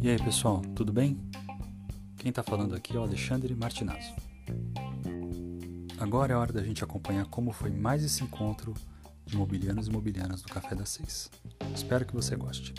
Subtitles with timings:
[0.00, 1.18] E aí pessoal, tudo bem?
[2.16, 4.14] Quem está falando aqui é o Alexandre Martinazzo.
[5.98, 8.72] Agora é hora da gente acompanhar como foi mais esse encontro
[9.24, 11.28] de imobiliários e imobiliárias do Café das Seis.
[11.74, 12.72] Espero que você goste.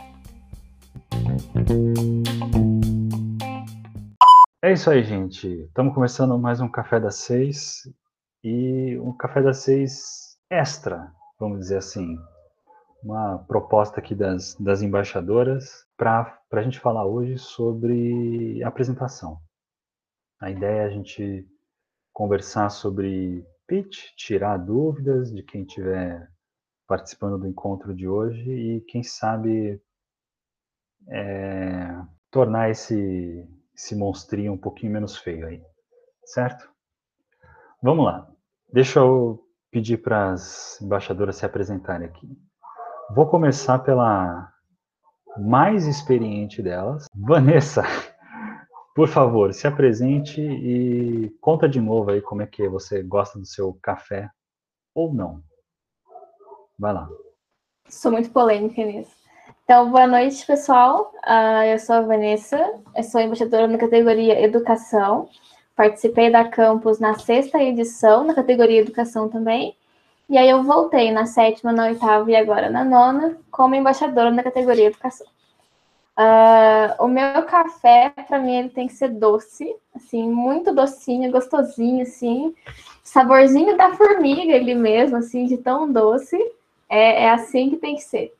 [4.62, 5.48] É isso aí, gente.
[5.48, 7.84] Estamos começando mais um Café das Seis
[8.44, 12.18] e um Café das Seis extra, vamos dizer assim.
[13.04, 19.39] Uma proposta aqui das, das embaixadoras para a gente falar hoje sobre apresentação.
[20.39, 21.47] A ideia é a gente
[22.11, 26.28] conversar sobre pitch, tirar dúvidas de quem estiver
[26.88, 29.82] participando do encontro de hoje e, quem sabe,
[31.10, 35.61] é, tornar esse, esse monstrinho um pouquinho menos feio aí,
[36.23, 36.69] certo?
[37.83, 38.31] Vamos lá.
[38.72, 42.47] Deixa eu pedir para as embaixadoras se apresentarem aqui.
[43.09, 44.52] Vou começar pela
[45.38, 47.83] mais experiente delas, Vanessa.
[48.94, 53.45] Por favor, se apresente e conta de novo aí como é que você gosta do
[53.45, 54.30] seu café
[54.94, 55.41] ou não.
[56.78, 57.08] Vai lá.
[57.88, 59.16] Sou muito polêmica nisso.
[59.63, 61.13] Então, boa noite, pessoal.
[61.25, 62.58] Uh, eu sou a Vanessa,
[62.94, 65.30] eu sou embaixadora na categoria Educação.
[65.78, 69.77] Participei da Campus na sexta edição, na categoria Educação também.
[70.30, 74.44] E aí eu voltei na sétima, na oitava e agora na nona, como embaixadora na
[74.44, 75.28] categoria Educação.
[76.17, 82.02] Uh, o meu café, para mim, ele tem que ser doce, assim, muito docinho, gostosinho,
[82.02, 82.56] assim,
[83.03, 86.36] saborzinho da formiga ele mesmo, assim, de tão doce.
[86.89, 88.34] É, é assim que tem que ser.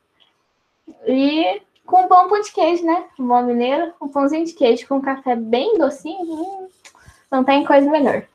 [1.06, 3.04] E com pão, pão de queijo, né?
[3.18, 6.68] Um bom mineiro, um pãozinho de queijo com um café bem docinho, hum,
[7.30, 8.26] não tem coisa melhor.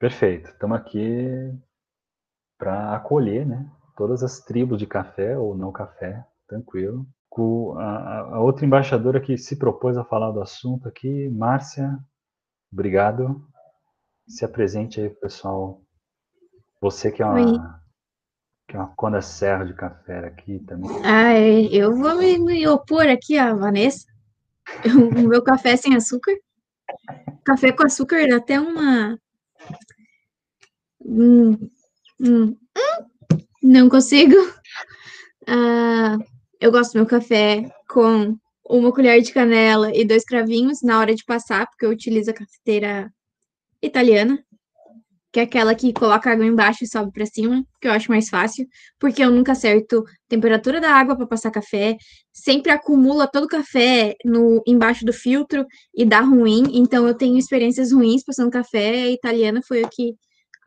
[0.00, 0.48] Perfeito.
[0.48, 1.28] Estamos aqui
[2.58, 3.70] para acolher, né?
[3.94, 7.06] Todas as tribos de café ou não café, tranquilo.
[7.28, 11.98] Com a, a, outra embaixadora que se propôs a falar do assunto aqui, Márcia,
[12.72, 13.46] obrigado.
[14.26, 15.82] Se apresente aí, pessoal.
[16.80, 17.78] Você que é uma
[18.66, 20.90] que é uma Conda Serra de café aqui também.
[21.04, 24.08] Ah, é, eu vou me, me opor aqui a Vanessa.
[25.24, 26.32] O meu café sem açúcar.
[27.44, 29.18] Café com açúcar dá até uma.
[31.04, 32.56] Hum, hum, hum,
[33.62, 34.34] não consigo.
[35.46, 36.18] Ah,
[36.60, 38.36] eu gosto do meu café com
[38.68, 42.34] uma colher de canela e dois cravinhos na hora de passar, porque eu utilizo a
[42.34, 43.12] cafeteira
[43.82, 44.38] italiana
[45.32, 48.28] que é aquela que coloca água embaixo e sobe para cima, que eu acho mais
[48.28, 48.66] fácil,
[48.98, 51.96] porque eu nunca acerto temperatura da água para passar café,
[52.32, 57.38] sempre acumula todo o café no embaixo do filtro e dá ruim, então eu tenho
[57.38, 60.14] experiências ruins passando café, a italiana foi a que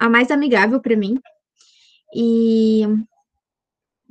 [0.03, 1.17] a mais amigável para mim.
[2.13, 2.83] E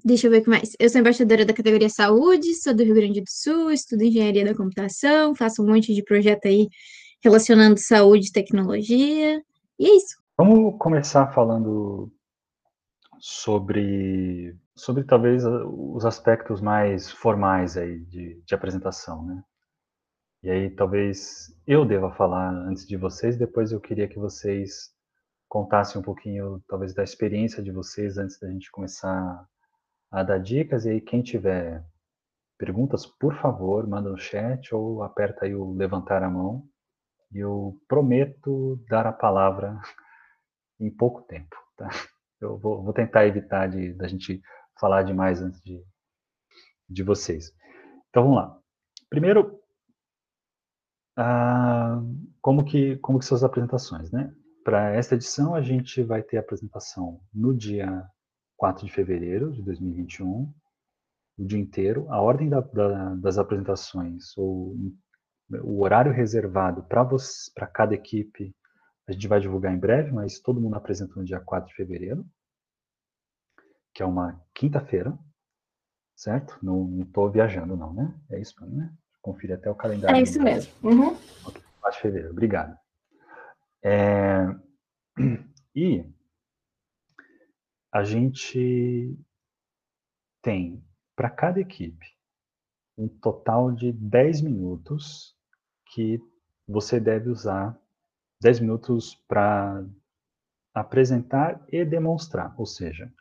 [0.03, 0.75] deixa eu ver o que mais.
[0.81, 4.55] Eu sou embaixadora da categoria saúde, sou do Rio Grande do Sul, estudo engenharia da
[4.55, 6.67] computação, faço um monte de projeto aí
[7.23, 9.43] relacionando saúde e tecnologia.
[9.79, 10.17] E é isso.
[10.35, 12.11] Vamos começar falando
[13.21, 19.43] sobre, sobre talvez os aspectos mais formais aí de, de apresentação, né?
[20.43, 24.91] E aí talvez eu deva falar antes de vocês, depois eu queria que vocês
[25.53, 29.47] contassem um pouquinho, talvez, da experiência de vocês antes da gente começar
[30.11, 30.87] a dar dicas.
[30.87, 31.85] E aí, quem tiver
[32.57, 36.67] perguntas, por favor, manda no chat ou aperta aí o levantar a mão.
[37.31, 39.79] E eu prometo dar a palavra
[40.81, 41.55] em pouco tempo.
[41.77, 41.91] Tá?
[42.41, 44.41] Eu vou, vou tentar evitar de da gente
[44.81, 45.85] falar demais antes de,
[46.89, 47.53] de vocês.
[48.09, 48.59] Então vamos lá.
[49.11, 49.61] Primeiro,
[51.15, 52.01] ah,
[52.41, 54.35] como que como que são as apresentações, né?
[54.65, 58.07] Para esta edição a gente vai ter a apresentação no dia
[58.57, 60.53] 4 de fevereiro de 2021,
[61.39, 62.07] o dia inteiro.
[62.11, 64.77] A ordem da, da, das apresentações ou
[65.65, 68.55] o horário reservado para cada equipe
[69.09, 72.25] a gente vai divulgar em breve, mas todo mundo apresenta no dia 4 de fevereiro,
[73.93, 75.19] que é uma quinta-feira,
[76.15, 76.57] certo?
[76.63, 78.15] Não estou viajando, não, né?
[78.31, 78.95] É isso, né?
[79.21, 80.17] Confira até o calendário.
[80.17, 80.73] É isso mesmo.
[80.83, 81.17] Uhum.
[81.81, 82.82] 4 de fevereiro, obrigado.
[83.83, 84.47] É...
[85.75, 86.05] E
[87.91, 89.19] a gente
[90.43, 90.85] tem
[91.17, 92.07] para cada equipe
[92.97, 95.35] um total de 10 minutos
[95.87, 96.21] que
[96.69, 97.79] você deve usar
[98.43, 99.85] 10 minutos para
[100.75, 103.13] apresentar e demonstrar, ou seja,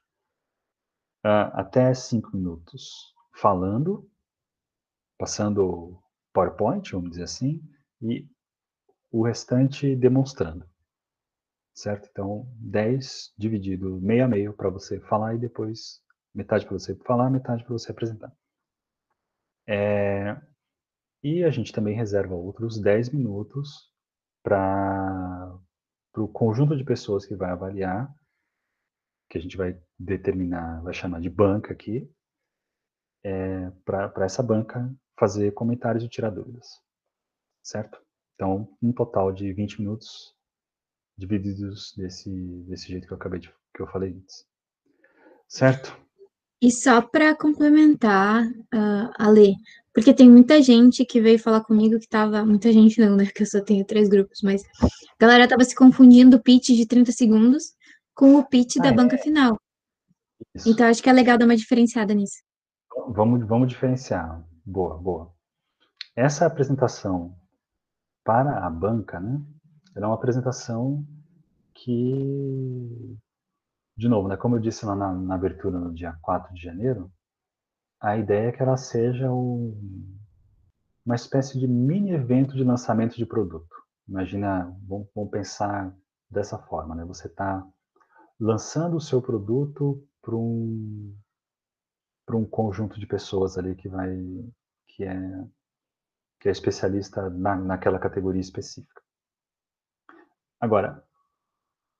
[1.23, 4.09] até 5 minutos falando,
[5.17, 6.01] passando
[6.33, 7.61] PowerPoint, vamos dizer assim,
[8.01, 8.27] e
[9.11, 10.65] o restante demonstrando.
[11.73, 12.07] Certo?
[12.11, 16.01] Então, 10 dividido meio a meio para você falar e depois
[16.33, 18.33] Metade para você falar, metade para você apresentar.
[19.67, 20.41] É,
[21.21, 23.91] e a gente também reserva outros 10 minutos
[24.41, 25.59] para
[26.15, 28.13] o conjunto de pessoas que vai avaliar,
[29.29, 32.09] que a gente vai determinar, vai chamar de banca aqui,
[33.23, 36.67] é, para essa banca fazer comentários e tirar dúvidas.
[37.61, 38.01] Certo?
[38.41, 40.33] Então, um total de 20 minutos
[41.15, 42.27] divididos desse,
[42.67, 44.47] desse jeito que eu acabei de que eu falei antes.
[45.47, 45.95] Certo?
[46.59, 49.57] E só para complementar, uh, Ale,
[49.93, 52.43] porque tem muita gente que veio falar comigo que tava.
[52.43, 53.25] Muita gente não, né?
[53.25, 54.87] Porque eu só tenho três grupos, mas a
[55.19, 57.75] galera tava se confundindo o pitch de 30 segundos
[58.15, 58.94] com o pitch ah, da é.
[58.94, 59.55] banca final.
[60.55, 60.67] Isso.
[60.67, 62.41] Então acho que é legal dar uma diferenciada nisso.
[63.09, 64.44] Vamos, vamos diferenciar.
[64.65, 65.31] Boa, boa.
[66.15, 67.39] Essa apresentação
[68.31, 69.42] para a banca, né?
[69.94, 71.06] Ela é uma apresentação
[71.74, 73.18] que,
[73.98, 77.12] de novo, né, como eu disse lá na, na abertura no dia 4 de janeiro,
[78.00, 79.78] a ideia é que ela seja um,
[81.06, 83.75] uma espécie de mini evento de lançamento de produto.
[84.07, 85.94] Imagina, vamos, vamos pensar
[86.30, 87.04] dessa forma, né?
[87.04, 87.68] Você está
[88.39, 91.13] lançando o seu produto para um
[92.33, 94.10] um conjunto de pessoas ali que vai
[94.88, 95.45] que é
[96.41, 99.01] que é especialista na, naquela categoria específica.
[100.59, 101.03] Agora,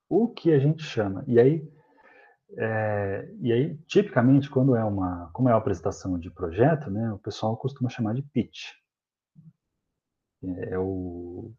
[0.08, 1.72] o que a gente chama, e aí,
[2.58, 7.18] é, e aí tipicamente quando é uma, como é uma apresentação de projeto, né, o
[7.18, 8.72] pessoal costuma chamar de pitch.
[10.42, 11.54] É, é o,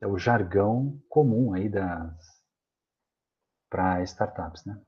[0.00, 2.40] é o jargão comum aí das
[3.68, 4.80] para startups, né?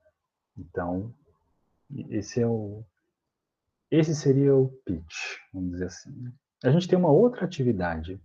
[0.57, 1.15] Então,
[2.09, 2.85] esse é o
[3.91, 6.11] esse seria o pitch, vamos dizer assim.
[6.11, 6.33] Né?
[6.65, 8.21] A gente tem uma outra atividade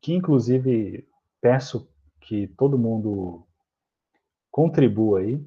[0.00, 1.08] que, inclusive,
[1.40, 1.88] peço
[2.20, 3.46] que todo mundo
[4.50, 5.44] contribua aí,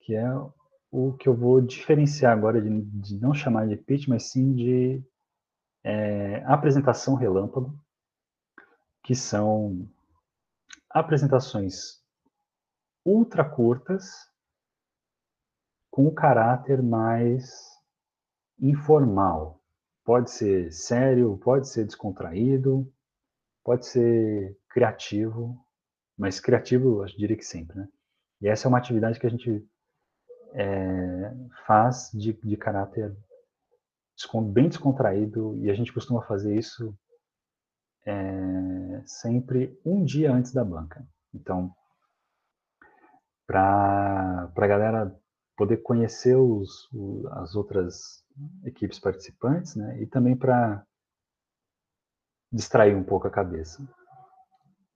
[0.00, 0.28] que é
[0.90, 5.02] o que eu vou diferenciar agora de, de não chamar de pitch, mas sim de
[5.84, 7.78] é, apresentação relâmpago,
[9.02, 9.88] que são
[10.88, 12.02] apresentações
[13.04, 14.30] ultra curtas
[15.90, 17.70] com o caráter mais
[18.58, 19.61] informal.
[20.04, 22.92] Pode ser sério, pode ser descontraído,
[23.64, 25.56] pode ser criativo,
[26.18, 27.88] mas criativo eu diria que sempre, né?
[28.40, 29.64] E essa é uma atividade que a gente
[30.54, 31.34] é,
[31.66, 33.16] faz de, de caráter
[34.52, 36.96] bem descontraído e a gente costuma fazer isso
[38.04, 41.06] é, sempre um dia antes da banca.
[41.34, 41.72] Então,
[43.46, 45.16] para a galera
[45.56, 46.88] poder conhecer os,
[47.32, 48.21] as outras
[48.64, 50.00] equipes participantes, né?
[50.02, 50.84] E também para
[52.52, 53.82] distrair um pouco a cabeça.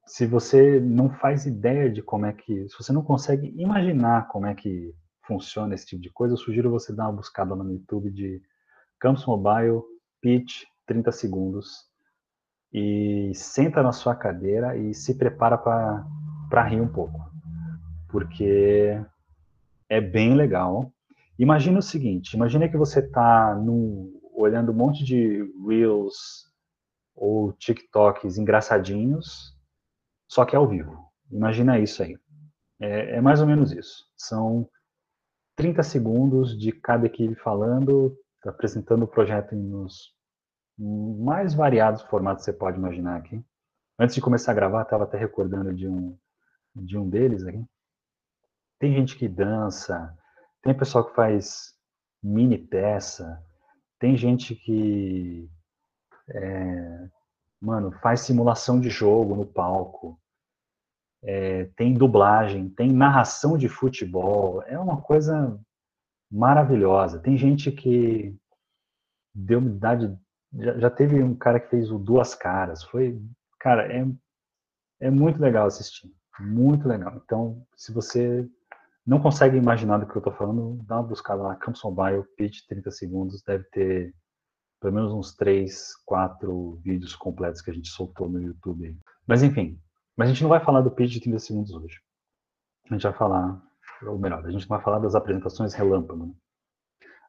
[0.07, 4.47] Se você não faz ideia de como é que, se você não consegue imaginar como
[4.47, 8.11] é que funciona esse tipo de coisa, eu sugiro você dar uma buscada no YouTube
[8.11, 8.41] de
[9.01, 9.83] Campus Mobile
[10.21, 11.85] Pitch 30 segundos
[12.73, 17.19] e senta na sua cadeira e se prepara para rir um pouco,
[18.09, 19.01] porque
[19.89, 20.93] é bem legal.
[21.39, 23.55] Imagina o seguinte, imagina que você está
[24.33, 26.47] olhando um monte de Reels
[27.15, 29.55] ou TikToks engraçadinhos,
[30.29, 31.11] só que ao vivo.
[31.31, 32.17] Imagina isso aí.
[32.81, 34.05] É, é mais ou menos isso.
[34.17, 34.69] São
[35.57, 40.15] 30 segundos de cada equipe falando, apresentando o projeto nos
[40.79, 43.43] mais variados formatos que você pode imaginar aqui.
[43.99, 46.17] Antes de começar a gravar, estava até recordando de um,
[46.75, 47.65] de um deles aqui.
[48.79, 50.15] Tem gente que dança,
[50.67, 51.73] tem pessoal que faz
[52.21, 53.41] mini peça,
[54.01, 55.49] tem gente que,
[56.29, 57.09] é,
[57.61, 60.21] mano, faz simulação de jogo no palco,
[61.23, 65.59] é, tem dublagem, tem narração de futebol, é uma coisa
[66.31, 67.21] maravilhosa.
[67.21, 68.37] Tem gente que
[69.33, 70.19] deu idade,
[70.53, 73.21] já, já teve um cara que fez o Duas Caras, foi,
[73.61, 74.05] cara, é,
[75.01, 77.21] é muito legal assistir, muito legal.
[77.25, 78.49] Então, se você
[79.07, 82.67] não consegue imaginar do que eu estou falando, dá uma buscada lá, Campus Mobile, pitch
[82.67, 84.15] 30 segundos, deve ter
[84.81, 88.99] pelo menos uns 3, 4 vídeos completos que a gente soltou no YouTube.
[89.27, 89.81] Mas enfim,
[90.17, 92.01] mas a gente não vai falar do pitch de 30 segundos hoje.
[92.91, 93.63] A gente vai falar,
[94.03, 96.27] ou melhor, a gente vai falar das apresentações relâmpago.
[96.27, 96.35] Né?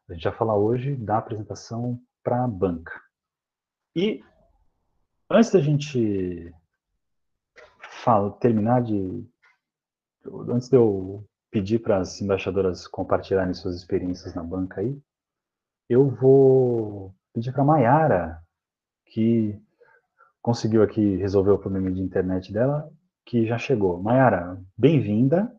[0.08, 2.92] A gente vai falar hoje da apresentação para a banca.
[3.94, 4.22] E
[5.30, 6.52] antes da gente
[8.02, 9.26] fala, terminar de.
[10.50, 14.98] Antes de eu pedir para as embaixadoras compartilharem suas experiências na banca aí,
[15.88, 18.42] eu vou pedir para a Mayara,
[19.06, 19.58] que
[20.42, 22.90] conseguiu aqui resolver o problema de internet dela,
[23.24, 24.02] que já chegou.
[24.02, 25.54] Mayara, bem-vinda.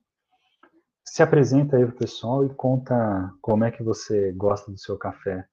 [1.06, 5.48] se apresenta aí pro pessoal e conta como é que você gosta do seu café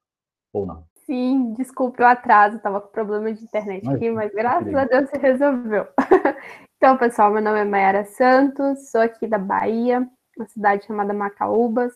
[0.53, 0.85] ou não.
[1.05, 5.17] Sim, desculpe o atraso, estava com problema de internet aqui, mas graças a Deus se
[5.17, 5.87] resolveu.
[6.77, 11.93] então, pessoal, meu nome é Mayara Santos, sou aqui da Bahia, uma cidade chamada Macaúbas.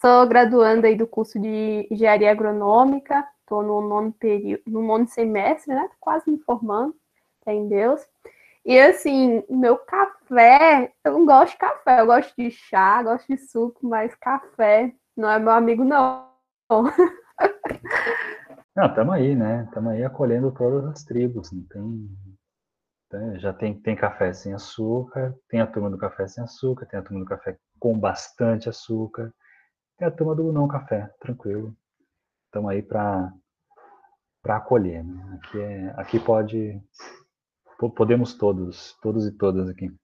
[0.00, 5.74] Sou graduanda aí do curso de Engenharia Agronômica, estou no nono período, no nono semestre,
[5.74, 5.88] né?
[6.00, 6.94] Quase me formando,
[7.44, 8.00] tem Deus.
[8.64, 13.38] E assim, meu café, eu não gosto de café, eu gosto de chá, gosto de
[13.38, 16.28] suco, mas café não é meu amigo, não.
[18.76, 19.64] Não, estamos aí, né?
[19.64, 21.50] Estamos aí acolhendo todas as tribos.
[21.50, 22.08] Não tem,
[23.12, 23.38] né?
[23.38, 27.02] já tem, tem café sem açúcar, tem a turma do café sem açúcar, tem a
[27.02, 29.32] turma do café com bastante açúcar,
[29.96, 31.76] tem a turma do não café, tranquilo.
[32.46, 33.32] Estamos aí para
[34.46, 35.04] acolher.
[35.04, 35.38] Né?
[35.40, 36.80] Aqui, é, aqui pode
[37.94, 39.94] podemos todos, todos e todas aqui.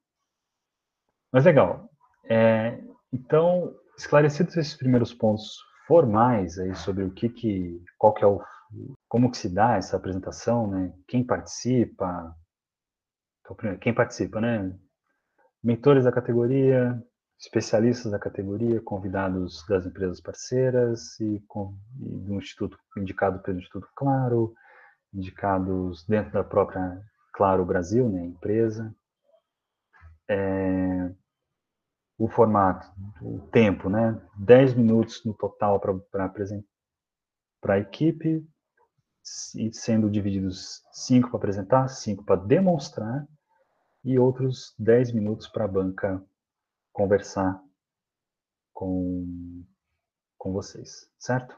[1.32, 1.90] Mas legal.
[2.26, 2.80] É,
[3.12, 8.40] então, esclarecidos esses primeiros pontos formais aí sobre o que que, qual que é o,
[9.08, 10.92] como que se dá essa apresentação, né?
[11.08, 12.34] Quem participa,
[13.44, 14.74] então, quem participa, né?
[15.62, 17.02] Mentores da categoria,
[17.38, 23.88] especialistas da categoria, convidados das empresas parceiras e, com, e do instituto indicado pelo Instituto
[23.94, 24.54] Claro,
[25.12, 27.00] indicados dentro da própria
[27.34, 28.94] Claro Brasil, né, empresa.
[30.28, 31.12] É,
[32.16, 32.86] o formato,
[33.20, 34.18] o tempo, né?
[34.38, 36.24] 10 minutos no total para
[37.74, 38.46] a equipe,
[39.72, 43.26] sendo divididos 5 para apresentar, 5 para demonstrar,
[44.04, 46.22] e outros 10 minutos para a banca
[46.92, 47.60] conversar
[48.72, 49.64] com,
[50.38, 51.56] com vocês, certo?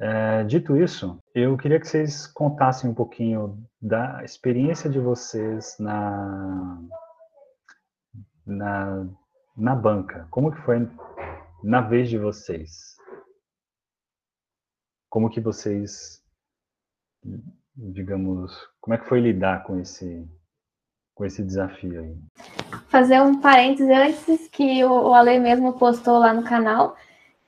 [0.00, 6.80] É, dito isso, eu queria que vocês contassem um pouquinho da experiência de vocês na,
[8.46, 9.08] na
[9.58, 10.88] na banca, como que foi
[11.64, 12.96] na vez de vocês?
[15.10, 16.24] Como que vocês,
[17.74, 20.28] digamos, como é que foi lidar com esse
[21.18, 22.16] com esse desafio aí?
[22.88, 26.96] Fazer um parêntese antes que o Ale mesmo postou lá no canal,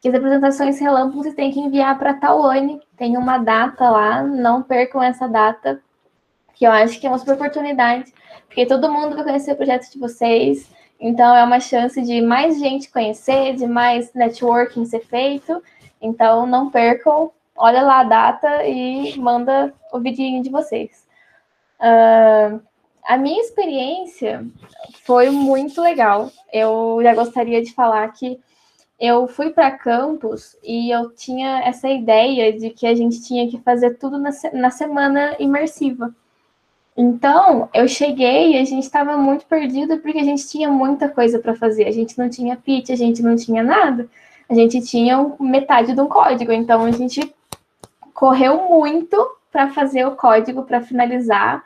[0.00, 2.80] que as apresentações relâmpagos tem que enviar para Tawane.
[2.96, 5.80] Tem uma data lá, não percam essa data,
[6.54, 8.12] que eu acho que é uma super oportunidade,
[8.46, 10.68] porque todo mundo vai conhecer o projeto de vocês.
[10.98, 15.62] Então, é uma chance de mais gente conhecer, de mais networking ser feito.
[16.02, 21.06] Então, não percam, olha lá a data e manda o vidinho de vocês.
[21.80, 22.60] Uh,
[23.04, 24.46] a minha experiência
[25.04, 26.30] foi muito legal.
[26.52, 28.38] Eu já gostaria de falar que
[29.00, 33.58] eu fui para campus e eu tinha essa ideia de que a gente tinha que
[33.60, 36.14] fazer tudo na, na semana imersiva.
[36.96, 41.38] Então, eu cheguei e a gente estava muito perdido porque a gente tinha muita coisa
[41.38, 41.86] para fazer.
[41.86, 44.06] A gente não tinha pitch, a gente não tinha nada.
[44.48, 46.52] A gente tinha metade de um código.
[46.52, 47.34] Então, a gente
[48.12, 49.16] correu muito
[49.50, 51.64] para fazer o código, para finalizar.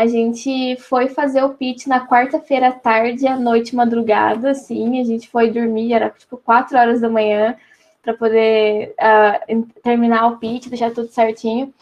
[0.00, 4.98] A gente foi fazer o pitch na quarta-feira à tarde, à noite, madrugada, assim.
[4.98, 7.54] A gente foi dormir, era tipo quatro horas da manhã,
[8.00, 11.74] para poder uh, terminar o pitch, deixar tudo certinho.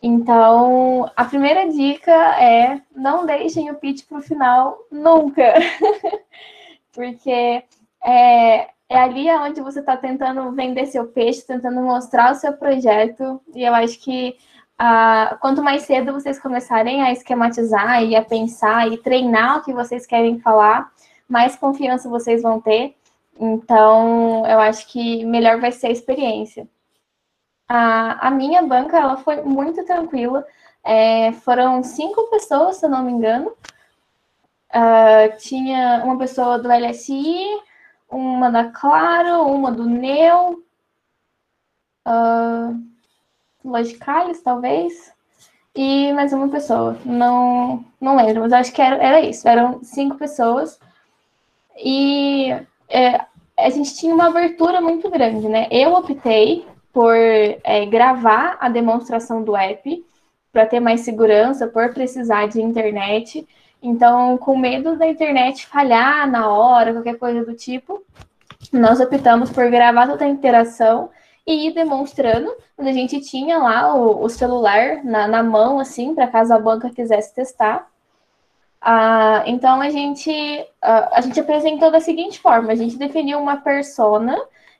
[0.00, 5.54] Então, a primeira dica é não deixem o pitch para o final nunca.
[6.94, 7.64] Porque
[8.06, 13.40] é, é ali onde você está tentando vender seu peixe, tentando mostrar o seu projeto.
[13.52, 14.36] E eu acho que
[14.78, 19.72] ah, quanto mais cedo vocês começarem a esquematizar e a pensar e treinar o que
[19.72, 20.90] vocês querem falar,
[21.28, 22.96] mais confiança vocês vão ter.
[23.38, 26.68] Então, eu acho que melhor vai ser a experiência.
[27.68, 30.46] A, a minha banca ela foi muito tranquila.
[30.84, 33.52] É, foram cinco pessoas, se eu não me engano.
[34.74, 37.46] Uh, tinha uma pessoa do LSI,
[38.10, 40.64] uma da Claro, uma do Neo,
[42.06, 42.93] uh,
[43.64, 45.12] Logicalis, talvez,
[45.74, 46.98] e mais uma pessoa.
[47.04, 49.48] Não, não lembro, mas acho que era, era isso.
[49.48, 50.78] Eram cinco pessoas.
[51.76, 52.54] E
[52.88, 53.20] é,
[53.58, 55.66] a gente tinha uma abertura muito grande, né?
[55.70, 60.04] Eu optei por é, gravar a demonstração do app
[60.52, 63.46] para ter mais segurança, por precisar de internet.
[63.82, 68.02] Então, com medo da internet falhar na hora, qualquer coisa do tipo,
[68.72, 71.10] nós optamos por gravar toda a interação
[71.46, 72.54] e ir demonstrando.
[72.76, 76.58] Quando a gente tinha lá o, o celular na, na, mão, assim, para caso a
[76.58, 77.88] banca quisesse testar.
[78.80, 80.30] Ah, então, a gente,
[80.82, 84.36] ah, a gente apresentou da seguinte forma: a gente definiu uma persona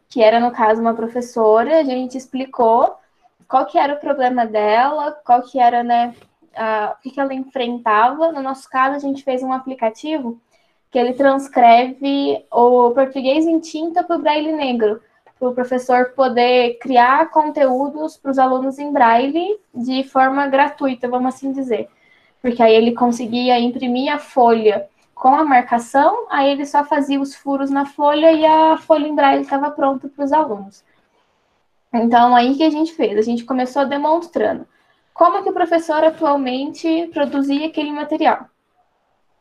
[0.09, 2.97] que era, no caso, uma professora, a gente explicou
[3.49, 6.15] qual que era o problema dela, qual que era, né,
[6.55, 8.33] a, o que ela enfrentava.
[8.33, 10.41] No nosso caso, a gente fez um aplicativo
[10.91, 15.03] que ele transcreve o português em tinta para o braille negro,
[15.39, 21.35] para o professor poder criar conteúdos para os alunos em braille de forma gratuita, vamos
[21.35, 21.89] assim dizer.
[22.41, 27.35] Porque aí ele conseguia imprimir a folha com a marcação, aí ele só fazia os
[27.35, 30.85] furos na folha e a folha em braille estava pronta para os alunos.
[31.93, 33.17] Então, aí que a gente fez?
[33.17, 34.67] A gente começou demonstrando
[35.13, 38.49] como que o professor atualmente produzia aquele material.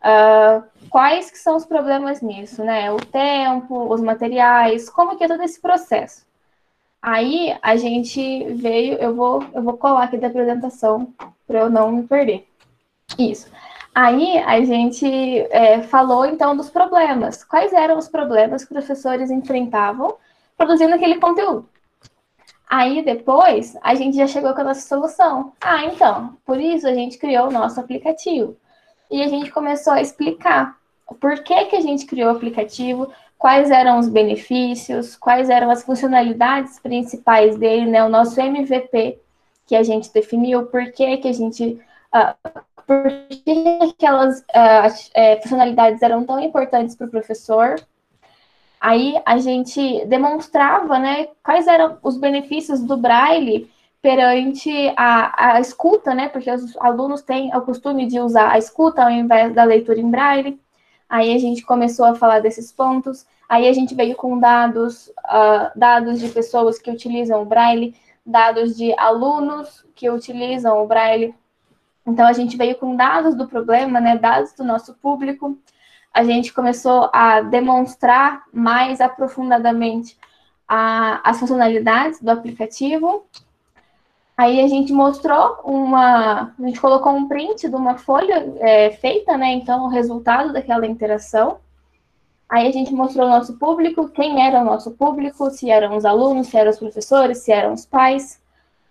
[0.04, 2.92] Uh, quais que são os problemas nisso, né?
[2.92, 6.26] O tempo, os materiais, como que é todo esse processo.
[7.02, 11.14] Aí a gente veio, eu vou, eu vou colar aqui da apresentação
[11.48, 12.48] para eu não me perder.
[13.18, 13.50] Isso.
[13.96, 15.06] Aí a gente
[15.52, 17.44] é, falou então dos problemas.
[17.44, 20.16] Quais eram os problemas que os professores enfrentavam
[20.58, 21.70] produzindo aquele conteúdo?
[22.68, 25.54] Aí depois a gente já chegou com a nossa solução.
[25.62, 28.58] Ah, então, por isso a gente criou o nosso aplicativo.
[29.14, 30.76] E a gente começou a explicar
[31.22, 35.84] por que, que a gente criou o aplicativo, quais eram os benefícios, quais eram as
[35.84, 38.04] funcionalidades principais dele, né?
[38.04, 39.20] O nosso MVP
[39.68, 41.80] que a gente definiu, por que, que a gente.
[42.12, 47.76] Uh, por que aquelas uh, funcionalidades eram tão importantes para o professor,
[48.82, 53.72] Aí a gente demonstrava né, quais eram os benefícios do braille
[54.04, 56.30] perante a, a escuta, né?
[56.30, 60.12] Porque os alunos têm o costume de usar a escuta ao invés da leitura em
[60.12, 60.60] braille.
[61.10, 63.26] Aí a gente começou a falar desses pontos.
[63.48, 67.96] Aí a gente veio com dados, uh, dados de pessoas que utilizam o braille,
[68.26, 71.34] dados de alunos que utilizam o braille.
[72.06, 74.18] Então a gente veio com dados do problema, né?
[74.18, 75.58] Dados do nosso público
[76.14, 80.16] a gente começou a demonstrar mais aprofundadamente
[80.68, 83.26] a, as funcionalidades do aplicativo.
[84.36, 89.38] Aí a gente mostrou uma, a gente colocou um print de uma folha é, feita,
[89.38, 89.54] né?
[89.54, 91.60] Então, o resultado daquela interação.
[92.50, 96.06] Aí a gente mostrou o nosso público, quem era o nosso público, se eram os
[96.06, 98.40] alunos, se eram os professores, se eram os pais.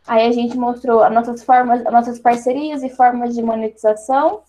[0.07, 4.43] Aí a gente mostrou as nossas formas, as nossas parcerias e formas de monetização.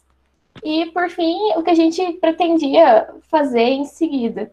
[0.64, 4.52] E, por fim, o que a gente pretendia fazer em seguida.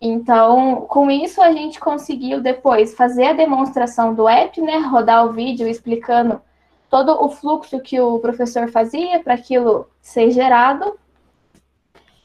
[0.00, 4.78] Então, com isso, a gente conseguiu depois fazer a demonstração do app, né?
[4.78, 6.40] Rodar o vídeo explicando
[6.88, 10.98] todo o fluxo que o professor fazia para aquilo ser gerado.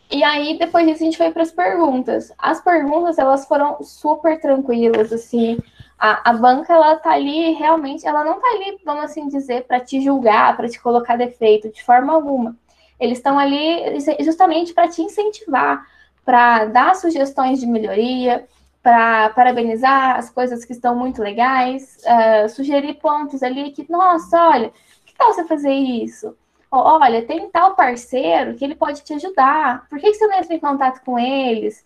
[0.10, 2.32] E aí, depois disso, a gente foi para as perguntas.
[2.38, 5.58] As perguntas, elas foram super tranquilas, assim.
[5.98, 9.80] A, a banca, ela tá ali, realmente, ela não tá ali, vamos assim dizer, para
[9.80, 12.56] te julgar, para te colocar defeito, de forma alguma.
[13.00, 15.86] Eles estão ali justamente para te incentivar,
[16.26, 18.48] para dar sugestões de melhoria,
[18.82, 24.74] para parabenizar as coisas que estão muito legais, uh, sugerir pontos ali que, nossa, olha,
[25.06, 26.36] que tal você fazer isso?
[26.72, 30.54] olha, tem tal parceiro que ele pode te ajudar, por que, que você não entra
[30.54, 31.86] em contato com eles?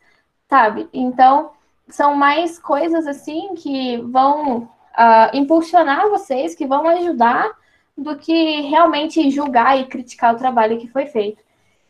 [0.50, 0.90] Sabe?
[0.92, 1.52] Então,
[1.88, 7.52] são mais coisas assim que vão uh, impulsionar vocês, que vão ajudar
[7.98, 11.44] do que realmente julgar e criticar o trabalho que foi feito.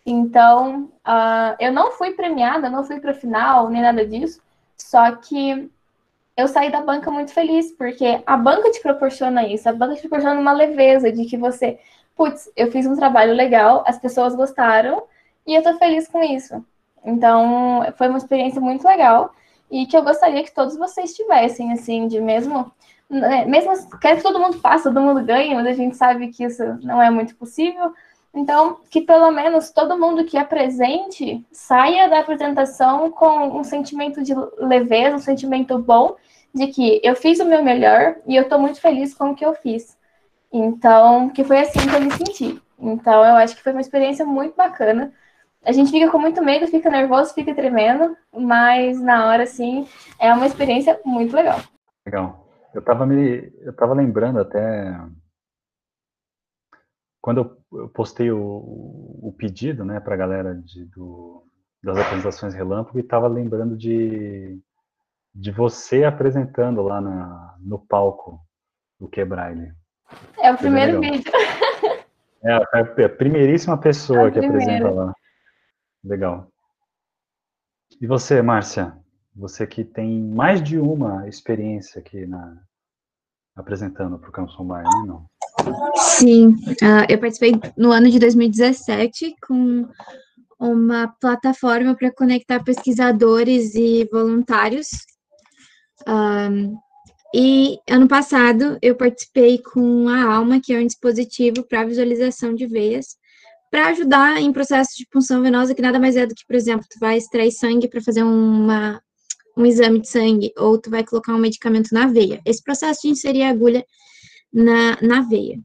[0.05, 4.41] Então, uh, eu não fui premiada, não fui para final, nem nada disso,
[4.77, 5.69] só que
[6.35, 10.01] eu saí da banca muito feliz, porque a banca te proporciona isso, a banca te
[10.01, 11.79] proporciona uma leveza de que você,
[12.15, 15.03] putz, eu fiz um trabalho legal, as pessoas gostaram
[15.45, 16.65] e eu tô feliz com isso.
[17.03, 19.33] Então, foi uma experiência muito legal
[19.69, 22.71] e que eu gostaria que todos vocês tivessem, assim, de mesmo
[23.09, 26.43] né, mesmo quer que todo mundo faça, todo mundo ganhe, mas a gente sabe que
[26.43, 27.93] isso não é muito possível.
[28.33, 34.23] Então, que pelo menos todo mundo que é presente saia da apresentação com um sentimento
[34.23, 36.15] de leveza, um sentimento bom
[36.53, 39.45] de que eu fiz o meu melhor e eu estou muito feliz com o que
[39.45, 39.97] eu fiz.
[40.51, 42.61] Então, que foi assim que eu me senti.
[42.77, 45.11] Então, eu acho que foi uma experiência muito bacana.
[45.65, 49.87] A gente fica com muito medo, fica nervoso, fica tremendo, mas na hora, assim,
[50.17, 51.59] é uma experiência muito legal.
[52.05, 52.47] Legal.
[52.73, 54.95] Eu estava me, eu lembrando até
[57.21, 61.43] quando eu postei o, o pedido, né, para a galera de, do,
[61.83, 64.59] das apresentações relâmpago e estava lembrando de,
[65.33, 68.39] de você apresentando lá na, no palco
[68.99, 69.73] do Quebraile.
[70.39, 71.31] É o primeiro vídeo.
[72.41, 75.13] É, é a primeiríssima pessoa é que apresenta lá.
[76.01, 76.47] Legal.
[77.99, 78.97] E você, Márcia?
[79.35, 82.57] Você que tem mais de uma experiência aqui na,
[83.57, 84.89] apresentando para o Canção Bar, né?
[85.05, 85.25] Não?
[86.17, 89.87] Sim, uh, eu participei no ano de 2017 com
[90.59, 94.87] uma plataforma para conectar pesquisadores e voluntários.
[96.07, 96.75] Um,
[97.33, 102.65] e ano passado eu participei com a Alma, que é um dispositivo para visualização de
[102.65, 103.19] veias
[103.71, 106.85] para ajudar em processo de punção venosa, que nada mais é do que, por exemplo,
[106.89, 108.99] tu vai extrair sangue para fazer uma,
[109.55, 112.41] um exame de sangue, ou tu vai colocar um medicamento na veia.
[112.45, 113.85] Esse processo de inserir a agulha
[114.53, 115.59] na, na veia.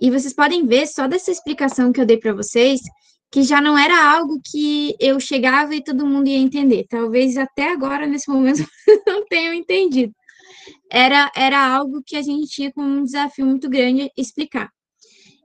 [0.00, 2.80] E vocês podem ver, só dessa explicação que eu dei para vocês,
[3.30, 6.86] que já não era algo que eu chegava e todo mundo ia entender.
[6.88, 8.64] Talvez até agora, nesse momento,
[9.06, 10.12] não tenham entendido.
[10.90, 14.70] Era, era algo que a gente tinha como um desafio muito grande explicar.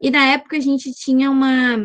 [0.02, 1.76] E na época a gente tinha uma,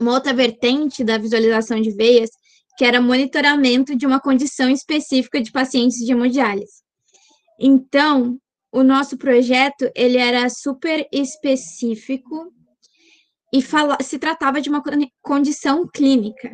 [0.00, 2.30] uma outra vertente da visualização de veias,
[2.76, 6.82] que era monitoramento de uma condição específica de pacientes de hemodiálise.
[7.58, 8.38] Então,
[8.76, 12.52] o nosso projeto, ele era super específico
[13.50, 14.82] e fala, se tratava de uma
[15.22, 16.50] condição clínica.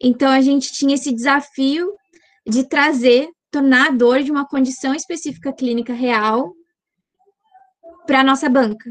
[0.00, 1.92] Então, a gente tinha esse desafio
[2.46, 6.54] de trazer, tornar a dor de uma condição específica clínica real
[8.06, 8.90] para a nossa banca.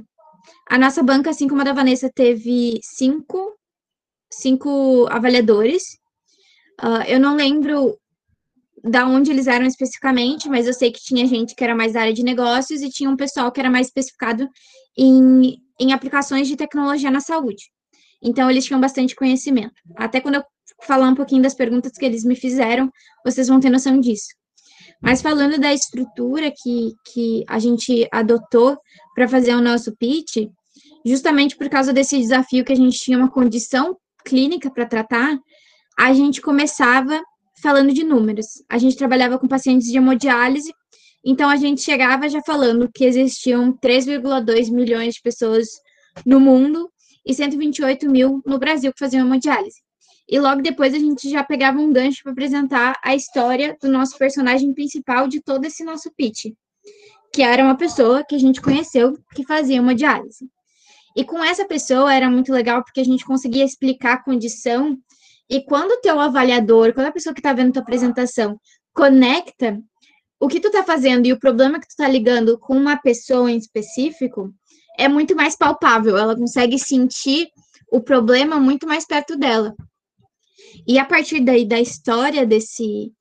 [0.70, 3.58] A nossa banca, assim como a da Vanessa, teve cinco,
[4.32, 5.82] cinco avaliadores.
[6.80, 7.98] Uh, eu não lembro
[8.84, 12.02] da onde eles eram especificamente, mas eu sei que tinha gente que era mais da
[12.02, 14.48] área de negócios e tinha um pessoal que era mais especificado
[14.98, 17.66] em, em aplicações de tecnologia na saúde.
[18.24, 19.74] Então, eles tinham bastante conhecimento.
[19.96, 20.44] Até quando eu
[20.84, 22.90] falar um pouquinho das perguntas que eles me fizeram,
[23.26, 24.28] vocês vão ter noção disso.
[25.02, 28.78] Mas falando da estrutura que, que a gente adotou
[29.16, 30.48] para fazer o nosso pitch,
[31.06, 35.38] justamente por causa desse desafio que a gente tinha uma condição clínica para tratar,
[35.98, 37.20] a gente começava
[37.62, 38.64] falando de números.
[38.70, 40.74] A gente trabalhava com pacientes de hemodiálise,
[41.24, 45.68] então a gente chegava já falando que existiam 3,2 milhões de pessoas
[46.26, 46.90] no mundo
[47.26, 49.80] e 128 mil no Brasil que faziam hemodiálise.
[50.28, 54.18] E logo depois a gente já pegava um gancho para apresentar a história do nosso
[54.18, 56.54] personagem principal de todo esse nosso pitch,
[57.34, 60.50] que era uma pessoa que a gente conheceu que fazia uma diálise.
[61.16, 64.98] E com essa pessoa era muito legal porque a gente conseguia explicar a condição
[65.52, 68.58] e quando o teu avaliador, quando a pessoa que está vendo tua apresentação
[68.94, 69.78] conecta
[70.40, 73.52] o que tu está fazendo e o problema que tu está ligando com uma pessoa
[73.52, 74.54] em específico,
[74.98, 77.50] é muito mais palpável, ela consegue sentir
[77.92, 79.76] o problema muito mais perto dela.
[80.88, 83.12] E a partir daí da história desse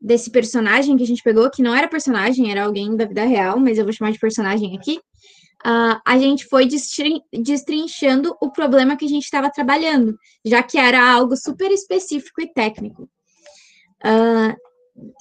[0.00, 3.58] desse personagem que a gente pegou, que não era personagem, era alguém da vida real,
[3.58, 5.00] mas eu vou chamar de personagem aqui,
[5.66, 6.68] uh, a gente foi
[7.32, 12.52] destrinchando o problema que a gente estava trabalhando, já que era algo super específico e
[12.52, 13.08] técnico.
[14.04, 14.56] Uh,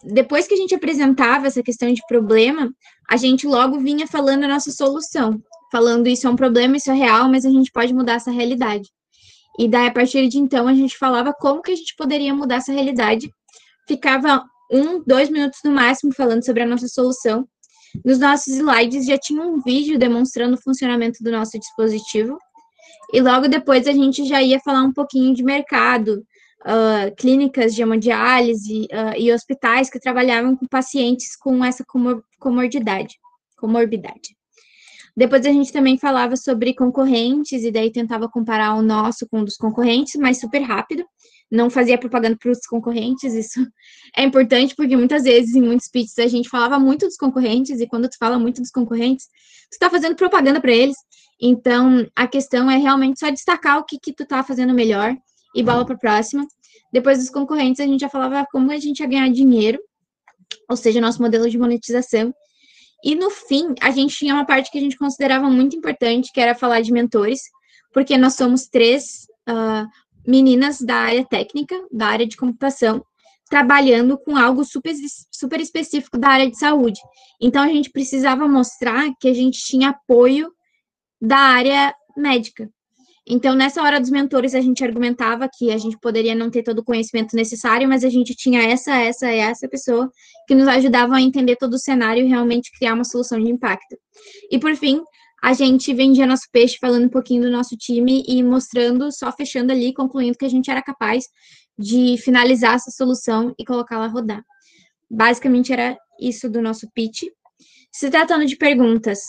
[0.04, 2.72] depois que a gente apresentava essa questão de problema,
[3.10, 6.96] a gente logo vinha falando a nossa solução, falando isso é um problema, isso é
[6.96, 8.90] real, mas a gente pode mudar essa realidade.
[9.60, 12.58] E daí, a partir de então, a gente falava como que a gente poderia mudar
[12.58, 13.30] essa realidade.
[13.88, 17.48] Ficava um, dois minutos no máximo falando sobre a nossa solução.
[18.04, 22.38] Nos nossos slides já tinha um vídeo demonstrando o funcionamento do nosso dispositivo.
[23.14, 26.26] E logo depois a gente já ia falar um pouquinho de mercado,
[26.62, 33.16] uh, clínicas de hemodiálise uh, e hospitais que trabalhavam com pacientes com essa comor comorbidade.
[33.58, 34.36] comorbidade.
[35.16, 39.46] Depois a gente também falava sobre concorrentes, e daí tentava comparar o nosso com o
[39.46, 41.04] dos concorrentes, mas super rápido.
[41.50, 43.66] Não fazia propaganda para os concorrentes, isso
[44.16, 47.88] é importante, porque muitas vezes, em muitos pitches, a gente falava muito dos concorrentes, e
[47.88, 49.28] quando tu fala muito dos concorrentes,
[49.70, 50.98] tu está fazendo propaganda para eles.
[51.40, 55.16] Então, a questão é realmente só destacar o que, que tu está fazendo melhor
[55.56, 56.46] e bola para a próxima.
[56.92, 59.80] Depois dos concorrentes, a gente já falava como a gente ia ganhar dinheiro,
[60.70, 62.34] ou seja, nosso modelo de monetização.
[63.04, 66.40] E no fim, a gente tinha uma parte que a gente considerava muito importante, que
[66.40, 67.42] era falar de mentores,
[67.94, 69.88] porque nós somos três uh,
[70.28, 73.04] meninas da área técnica, da área de computação,
[73.50, 74.94] trabalhando com algo super,
[75.32, 77.00] super específico da área de saúde.
[77.42, 80.52] Então, a gente precisava mostrar que a gente tinha apoio
[81.22, 82.70] da área médica.
[83.30, 86.80] Então, nessa hora dos mentores, a gente argumentava que a gente poderia não ter todo
[86.80, 90.10] o conhecimento necessário, mas a gente tinha essa, essa e essa pessoa
[90.48, 93.98] que nos ajudavam a entender todo o cenário e realmente criar uma solução de impacto.
[94.50, 95.02] E, por fim,
[95.42, 99.72] a gente vendia nosso peixe falando um pouquinho do nosso time e mostrando, só fechando
[99.72, 101.26] ali, concluindo que a gente era capaz
[101.78, 104.44] de finalizar essa solução e colocá-la a rodar.
[105.10, 107.24] Basicamente, era isso do nosso pitch.
[107.92, 109.20] Se tratando de perguntas,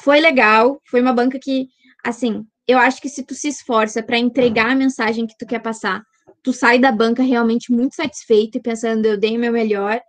[0.00, 1.68] foi legal, foi uma banca que,
[2.04, 5.60] assim, eu acho que se tu se esforça para entregar a mensagem que tu quer
[5.60, 6.02] passar,
[6.42, 10.00] tu sai da banca realmente muito satisfeito e pensando, eu dei o meu melhor,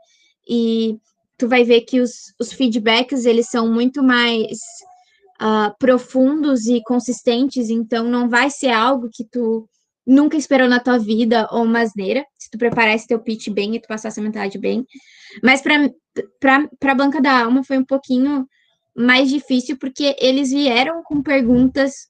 [0.50, 0.98] e
[1.38, 4.58] tu vai ver que os, os feedbacks, eles são muito mais
[5.42, 9.68] uh, profundos e consistentes, então não vai ser algo que tu
[10.06, 13.76] nunca esperou na tua vida ou uma asneira, se tu preparar esse teu pitch bem
[13.76, 14.86] e tu passar essa mentalidade bem.
[15.44, 18.48] Mas para a banca da alma foi um pouquinho
[18.96, 22.08] mais difícil, porque eles vieram com perguntas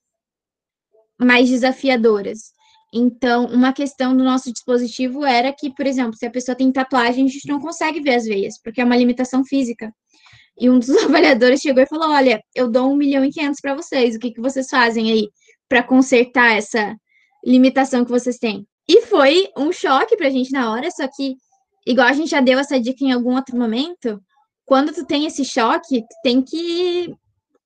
[1.19, 2.55] mais desafiadoras.
[2.93, 7.25] Então, uma questão do nosso dispositivo era que, por exemplo, se a pessoa tem tatuagem,
[7.25, 9.91] a gente não consegue ver as veias, porque é uma limitação física.
[10.59, 13.75] E um dos avaliadores chegou e falou: Olha, eu dou um milhão e quinhentos para
[13.75, 15.29] vocês, o que, que vocês fazem aí
[15.69, 16.95] para consertar essa
[17.45, 18.65] limitação que vocês têm?
[18.87, 21.35] E foi um choque para a gente na hora, só que,
[21.85, 24.21] igual a gente já deu essa dica em algum outro momento,
[24.65, 27.13] quando tu tem esse choque, tu tem que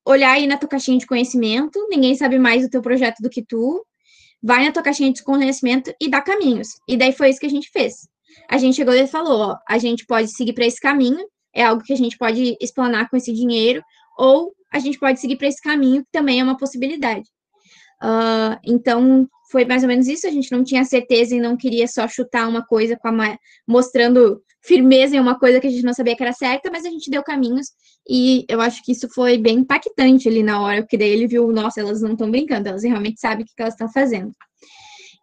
[0.06, 3.44] olhar aí na tua caixinha de conhecimento, ninguém sabe mais do teu projeto do que
[3.44, 3.86] tu,
[4.42, 6.70] vai na tua caixinha de conhecimento e dá caminhos.
[6.88, 7.94] E daí foi isso que a gente fez.
[8.50, 11.84] A gente chegou e falou, ó, a gente pode seguir para esse caminho, é algo
[11.84, 13.84] que a gente pode explanar com esse dinheiro,
[14.18, 17.28] ou a gente pode seguir para esse caminho, que também é uma possibilidade.
[18.02, 21.88] Uh, então, foi mais ou menos isso, a gente não tinha certeza e não queria
[21.88, 23.38] só chutar uma coisa com a,
[23.68, 26.90] mostrando firmeza em uma coisa que a gente não sabia que era certa, mas a
[26.90, 27.68] gente deu caminhos
[28.08, 31.52] e eu acho que isso foi bem impactante ali na hora, porque daí ele viu,
[31.52, 34.32] nossa, elas não estão brincando, elas realmente sabem o que elas estão fazendo.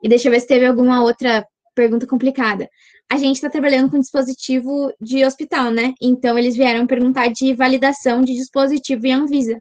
[0.02, 2.68] E deixa eu ver se teve alguma outra pergunta complicada.
[3.10, 5.94] A gente está trabalhando com dispositivo de hospital, né?
[6.00, 9.60] Então eles vieram perguntar de validação de dispositivo em Anvisa.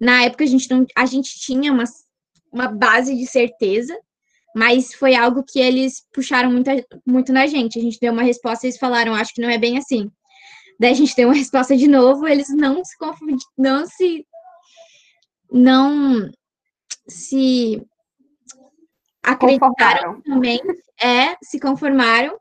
[0.00, 1.84] Na época a gente não, a gente tinha uma,
[2.52, 3.98] uma base de certeza,
[4.54, 6.70] mas foi algo que eles puxaram muito,
[7.06, 7.78] muito na gente.
[7.78, 10.10] A gente deu uma resposta e eles falaram, acho que não é bem assim.
[10.78, 12.96] Daí a gente deu uma resposta de novo, eles não se
[13.58, 14.26] não se
[15.52, 16.30] não
[17.08, 17.84] se
[19.22, 20.60] acreditaram também,
[21.00, 22.38] é, se conformaram,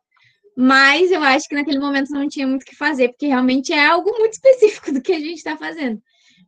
[0.62, 3.88] mas eu acho que naquele momento não tinha muito o que fazer, porque realmente é
[3.88, 6.02] algo muito específico do que a gente está fazendo.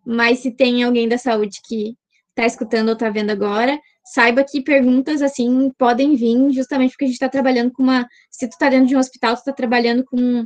[0.05, 1.95] Mas se tem alguém da saúde que
[2.31, 7.07] está escutando ou está vendo agora, saiba que perguntas assim podem vir justamente porque a
[7.07, 8.05] gente está trabalhando com uma.
[8.29, 10.45] Se tu está dentro de um hospital, tu está trabalhando com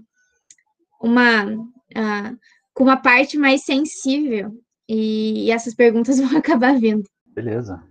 [1.01, 2.37] uma, uh,
[2.71, 4.51] com uma parte mais sensível
[4.87, 7.03] e, e, essas perguntas vão acabar vindo.
[7.33, 7.81] Beleza.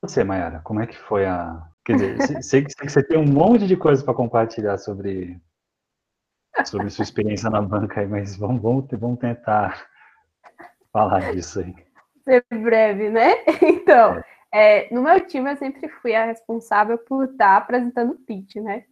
[0.00, 1.68] Você, Mayara, como é que foi a.
[1.84, 5.38] Quer dizer, sei, que você tem um monte de coisa para compartilhar sobre,
[6.64, 9.86] sobre sua experiência na banca aí, mas vamos, vamos, vamos tentar
[10.92, 11.74] falar disso aí.
[12.22, 13.34] Ser breve, né?
[13.62, 14.24] Então, é.
[14.56, 18.84] É, no meu time, eu sempre fui a responsável por estar apresentando pitch, né?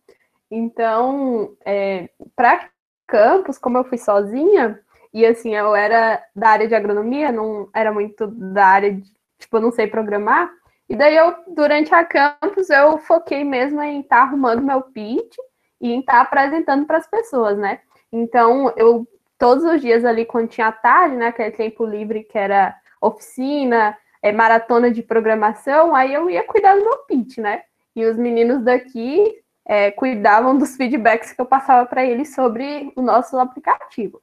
[0.50, 2.68] Então, é, para
[3.06, 4.80] campus, como eu fui sozinha,
[5.14, 9.04] e assim, eu era da área de agronomia, não era muito da área de,
[9.38, 10.50] tipo, eu não sei programar,
[10.92, 15.34] e daí eu, durante a campus, eu foquei mesmo em estar tá arrumando meu pitch
[15.80, 17.80] e em estar tá apresentando para as pessoas, né?
[18.12, 22.76] Então, eu, todos os dias ali, quando tinha tarde, né, aquele tempo livre que era
[23.00, 27.62] oficina, é, maratona de programação, aí eu ia cuidar do meu pitch, né?
[27.96, 33.00] E os meninos daqui é, cuidavam dos feedbacks que eu passava para eles sobre o
[33.00, 34.20] nosso aplicativo.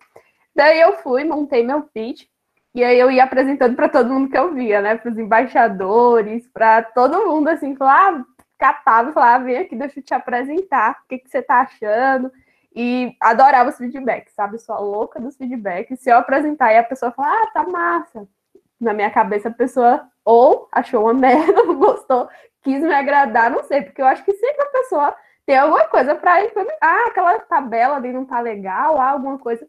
[0.55, 2.27] Daí eu fui, montei meu pitch,
[2.73, 4.95] e aí eu ia apresentando para todo mundo que eu via, né?
[4.95, 8.25] Para os embaixadores, para todo mundo, assim, falar, ah,
[8.57, 12.31] catava, falava, vem aqui, deixa eu te apresentar, o que, que você tá achando?
[12.75, 14.55] E adorava os feedbacks, sabe?
[14.55, 15.99] Eu sou louca dos feedbacks.
[15.99, 18.27] Se eu apresentar e a pessoa falar, ah, tá massa,
[18.79, 22.29] na minha cabeça a pessoa ou achou uma merda, não gostou,
[22.61, 26.15] quis me agradar, não sei, porque eu acho que sempre a pessoa tem alguma coisa
[26.15, 26.77] para implementar.
[26.81, 29.67] Ah, aquela tabela ali não tá legal, ah, alguma coisa,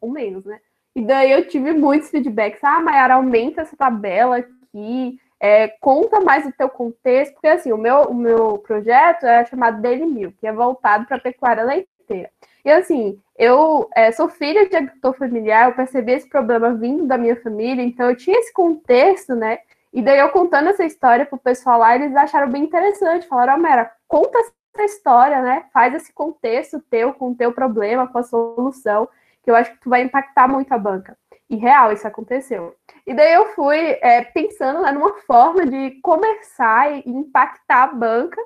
[0.00, 0.58] ou menos, né?
[0.94, 2.62] E daí eu tive muitos feedbacks.
[2.62, 7.78] Ah, Mayara, aumenta essa tabela aqui, é, conta mais o teu contexto, porque assim, o
[7.78, 12.30] meu, o meu projeto é chamado Daily Milk, que é voltado para pecuária leiteira.
[12.64, 17.16] E assim, eu é, sou filha de agricultor familiar, eu percebi esse problema vindo da
[17.16, 19.58] minha família, então eu tinha esse contexto, né?
[19.92, 23.86] E daí eu contando essa história pro pessoal lá, eles acharam bem interessante, falaram, oh,
[24.06, 25.64] conta essa história, né?
[25.72, 29.08] Faz esse contexto teu com o teu problema, com a solução,
[29.50, 31.16] eu acho que tu vai impactar muito a banca.
[31.50, 32.76] E real, isso aconteceu.
[33.06, 38.40] E daí eu fui é, pensando né, numa forma de começar e impactar a banca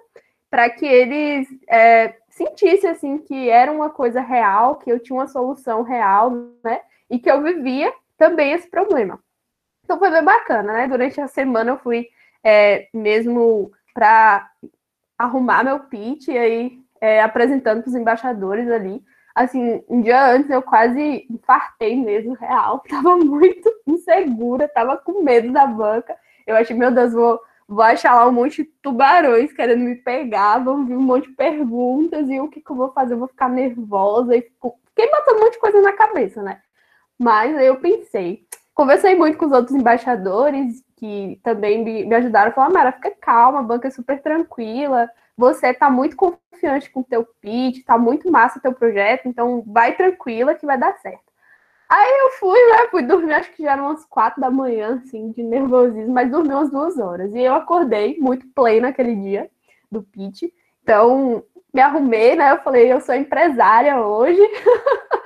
[0.48, 5.26] para que eles é, sentissem assim que era uma coisa real, que eu tinha uma
[5.26, 6.30] solução real,
[6.62, 6.80] né?
[7.10, 9.18] E que eu vivia também esse problema.
[9.84, 10.86] Então foi bem bacana, né?
[10.86, 12.08] Durante a semana eu fui
[12.44, 14.48] é, mesmo para
[15.18, 19.02] arrumar meu pitch e aí é, apresentando para os embaixadores ali.
[19.34, 22.82] Assim, um dia antes eu quase infartei mesmo, real.
[22.88, 26.16] Tava muito insegura, tava com medo da banca.
[26.46, 27.40] Eu achei, meu Deus, vou
[27.72, 31.34] vou achar lá um monte de tubarões querendo me pegar, vão vir um monte de
[31.34, 33.14] perguntas e o que, que eu vou fazer?
[33.14, 34.78] Eu vou ficar nervosa e fico...
[34.88, 36.60] fiquei botando um monte de coisa na cabeça, né?
[37.18, 42.52] Mas aí eu pensei, conversei muito com os outros embaixadores que também me, me ajudaram,
[42.52, 47.04] falaram, Mara, fica calma, a banca é super tranquila, você tá muito confiante com o
[47.04, 51.32] teu pitch, tá muito massa o teu projeto, então vai tranquila que vai dar certo.
[51.88, 52.88] Aí eu fui, né?
[52.90, 56.54] Fui dormir, acho que já eram umas quatro da manhã, assim, de nervosismo, mas dormi
[56.54, 57.34] umas duas horas.
[57.34, 59.50] E eu acordei muito play naquele dia
[59.90, 60.44] do pitch.
[60.82, 62.52] Então, me arrumei, né?
[62.52, 64.40] Eu falei, eu sou empresária hoje.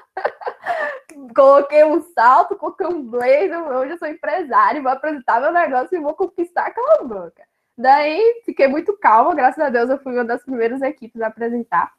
[1.36, 6.00] coloquei um salto, coloquei um blazer, hoje eu sou empresária, vou apresentar meu negócio e
[6.00, 7.45] vou conquistar aquela banca.
[7.76, 11.92] Daí fiquei muito calma, graças a Deus eu fui uma das primeiras equipes a apresentar.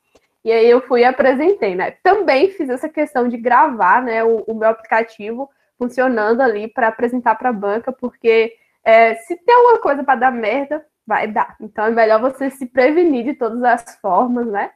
[0.43, 1.91] E aí eu fui e apresentei, né?
[2.03, 7.35] Também fiz essa questão de gravar, né, o, o meu aplicativo funcionando ali para apresentar
[7.35, 11.55] para a banca, porque é, se tem alguma coisa para dar merda, vai dar.
[11.61, 14.71] Então é melhor você se prevenir de todas as formas, né?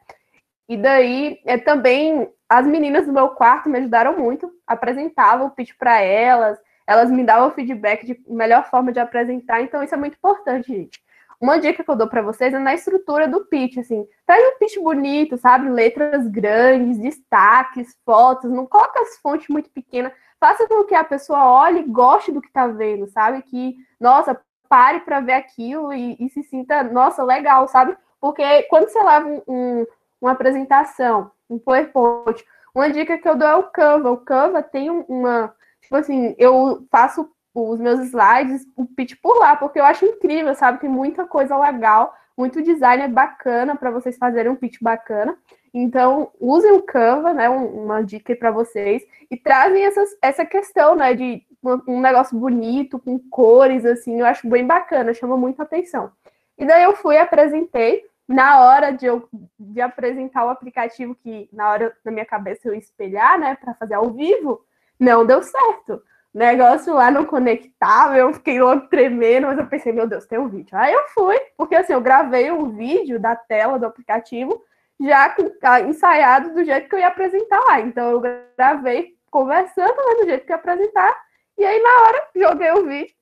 [0.69, 5.71] E daí é também as meninas do meu quarto me ajudaram muito, apresentavam o pitch
[5.77, 6.59] para elas,
[6.91, 11.01] elas me davam feedback de melhor forma de apresentar, então isso é muito importante, gente.
[11.39, 14.59] Uma dica que eu dou para vocês é na estrutura do pitch, assim, traz um
[14.59, 15.69] pitch bonito, sabe?
[15.69, 21.51] Letras grandes, destaques, fotos, não coloca as fontes muito pequenas, faça com que a pessoa
[21.51, 23.41] olhe e goste do que está vendo, sabe?
[23.41, 27.97] Que, nossa, pare para ver aquilo e, e, se sinta, nossa, legal, sabe?
[28.19, 29.85] Porque quando você leva um, um,
[30.21, 32.43] uma apresentação um PowerPoint.
[32.73, 34.11] Uma dica que eu dou é o Canva.
[34.11, 35.53] O Canva tem uma.
[35.81, 40.55] Tipo assim, eu faço os meus slides, o pitch por lá, porque eu acho incrível,
[40.55, 40.79] sabe?
[40.79, 45.37] Tem muita coisa legal, muito design é bacana para vocês fazerem um pitch bacana.
[45.73, 47.49] Então, usem o Canva, né?
[47.49, 51.13] Uma dica para vocês, e trazem essas, essa questão, né?
[51.13, 51.45] De
[51.87, 56.11] um negócio bonito, com cores, assim, eu acho bem bacana, chama muita atenção.
[56.57, 59.27] E daí eu fui, apresentei, na hora de eu
[59.59, 63.93] de apresentar o aplicativo, que na hora na minha cabeça eu espelhar, né, para fazer
[63.93, 64.61] ao vivo,
[65.01, 66.03] não deu certo.
[66.33, 70.39] O negócio lá não conectava, eu fiquei logo tremendo, mas eu pensei, meu Deus, tem
[70.39, 70.77] um vídeo.
[70.77, 74.63] Aí eu fui, porque assim, eu gravei um vídeo da tela do aplicativo
[74.99, 75.35] já
[75.81, 77.81] ensaiado do jeito que eu ia apresentar lá.
[77.81, 78.21] Então eu
[78.55, 81.17] gravei conversando né, do jeito que ia apresentar,
[81.57, 83.15] e aí na hora joguei o vídeo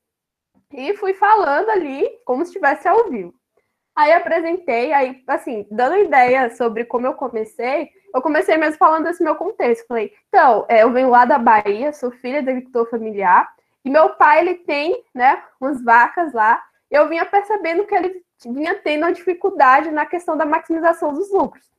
[0.73, 3.33] e fui falando ali como se estivesse ao vivo.
[3.95, 9.23] Aí apresentei, aí, assim, dando ideia sobre como eu comecei, eu comecei mesmo falando desse
[9.23, 9.87] meu contexto.
[9.87, 13.49] Falei, então, é, eu venho lá da Bahia, sou filha de agricultor familiar,
[13.83, 18.75] e meu pai, ele tem, né, umas vacas lá, eu vinha percebendo que ele vinha
[18.75, 21.69] tendo uma dificuldade na questão da maximização dos lucros.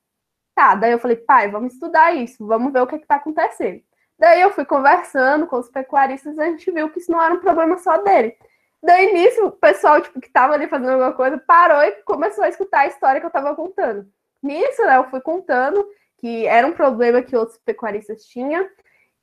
[0.54, 3.82] Tá, daí eu falei, pai, vamos estudar isso, vamos ver o que está acontecendo.
[4.18, 7.32] Daí eu fui conversando com os pecuaristas e a gente viu que isso não era
[7.32, 8.36] um problema só dele.
[8.82, 12.48] Daí nisso, o pessoal tipo, que tava ali fazendo alguma coisa parou e começou a
[12.48, 14.06] escutar a história que eu tava contando.
[14.42, 15.86] Nisso, né, eu fui contando
[16.20, 18.68] que era um problema que outros pecuaristas tinham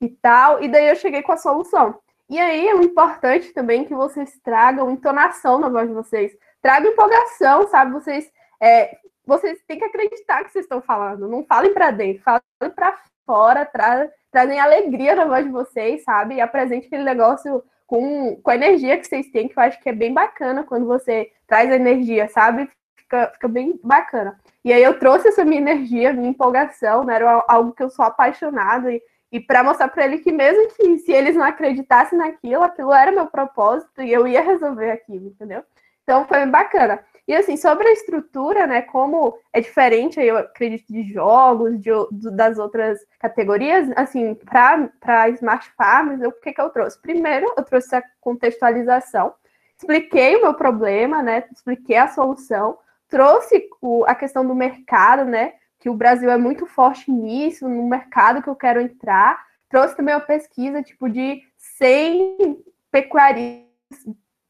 [0.00, 1.98] e tal, e daí eu cheguei com a solução.
[2.28, 7.68] E aí é importante também que vocês tragam entonação na voz de vocês, tragam empolgação,
[7.68, 7.92] sabe?
[7.92, 8.30] Vocês,
[8.60, 12.42] é, vocês têm que acreditar que vocês estão falando, não falem para dentro, falem
[12.74, 16.34] para fora, tra trazem alegria na voz de vocês, sabe?
[16.34, 19.88] E apresente aquele negócio com, com a energia que vocês têm, que eu acho que
[19.88, 22.68] é bem bacana quando você traz a energia, sabe?
[23.08, 24.38] Fica, fica bem bacana.
[24.62, 27.14] E aí eu trouxe essa minha energia, minha empolgação, né?
[27.14, 30.98] Era algo que eu sou apaixonada e, e para mostrar para ele que mesmo que
[30.98, 35.64] se eles não acreditassem naquilo, aquilo era meu propósito e eu ia resolver aquilo, entendeu?
[36.02, 37.02] Então foi bacana.
[37.26, 41.90] E assim, sobre a estrutura, né, como é diferente, eu acredito, de jogos, de
[42.34, 47.00] das outras categorias, assim, para Smart Farms, o que, que eu trouxe?
[47.00, 49.34] Primeiro, eu trouxe a contextualização,
[49.76, 55.54] expliquei o meu problema, né, expliquei a solução, trouxe o, a questão do mercado, né,
[55.80, 60.14] que o Brasil é muito forte nisso, no mercado que eu quero entrar, trouxe também
[60.14, 63.68] uma pesquisa, tipo, de 100 pecuaristas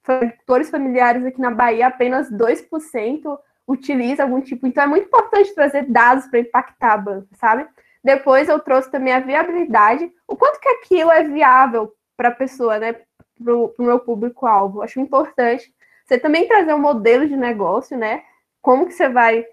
[0.07, 4.67] agricultores familiares aqui na Bahia, apenas 2% utiliza algum tipo.
[4.67, 7.69] Então, é muito importante trazer dados para impactar a banca, sabe?
[8.03, 12.79] Depois, eu trouxe também a viabilidade, o quanto que aquilo é viável para a pessoa,
[12.79, 12.95] né?
[13.43, 14.83] Para o meu público-alvo.
[14.83, 15.73] Acho importante
[16.07, 18.23] você também trazer um modelo de negócio, né?
[18.61, 19.45] Como que você vai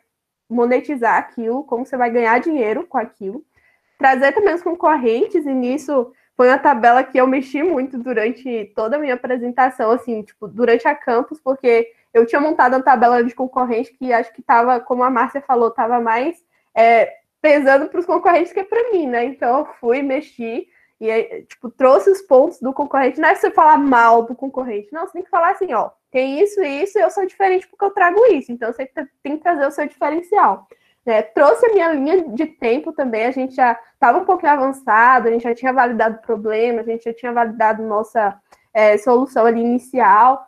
[0.49, 3.43] monetizar aquilo, como você vai ganhar dinheiro com aquilo.
[3.97, 8.97] Trazer também os concorrentes, e nisso foi uma tabela que eu mexi muito durante toda
[8.97, 13.33] a minha apresentação, assim, tipo, durante a campus, porque eu tinha montado uma tabela de
[13.33, 16.37] concorrente que acho que estava, como a Márcia falou, estava mais
[16.75, 19.25] é, pesando para os concorrentes que para mim, né?
[19.25, 20.67] Então eu fui, mexi
[20.99, 23.19] e, tipo, trouxe os pontos do concorrente.
[23.19, 26.39] Não é você falar mal do concorrente, não, você tem que falar assim, ó, tem
[26.41, 28.51] isso e isso, e eu sou diferente porque eu trago isso.
[28.51, 28.89] Então você
[29.21, 30.67] tem que trazer o seu diferencial.
[31.05, 35.27] É, trouxe a minha linha de tempo também, a gente já estava um pouquinho avançado,
[35.27, 38.41] a gente já tinha validado o problema, a gente já tinha validado nossa
[38.73, 40.47] é, solução ali inicial.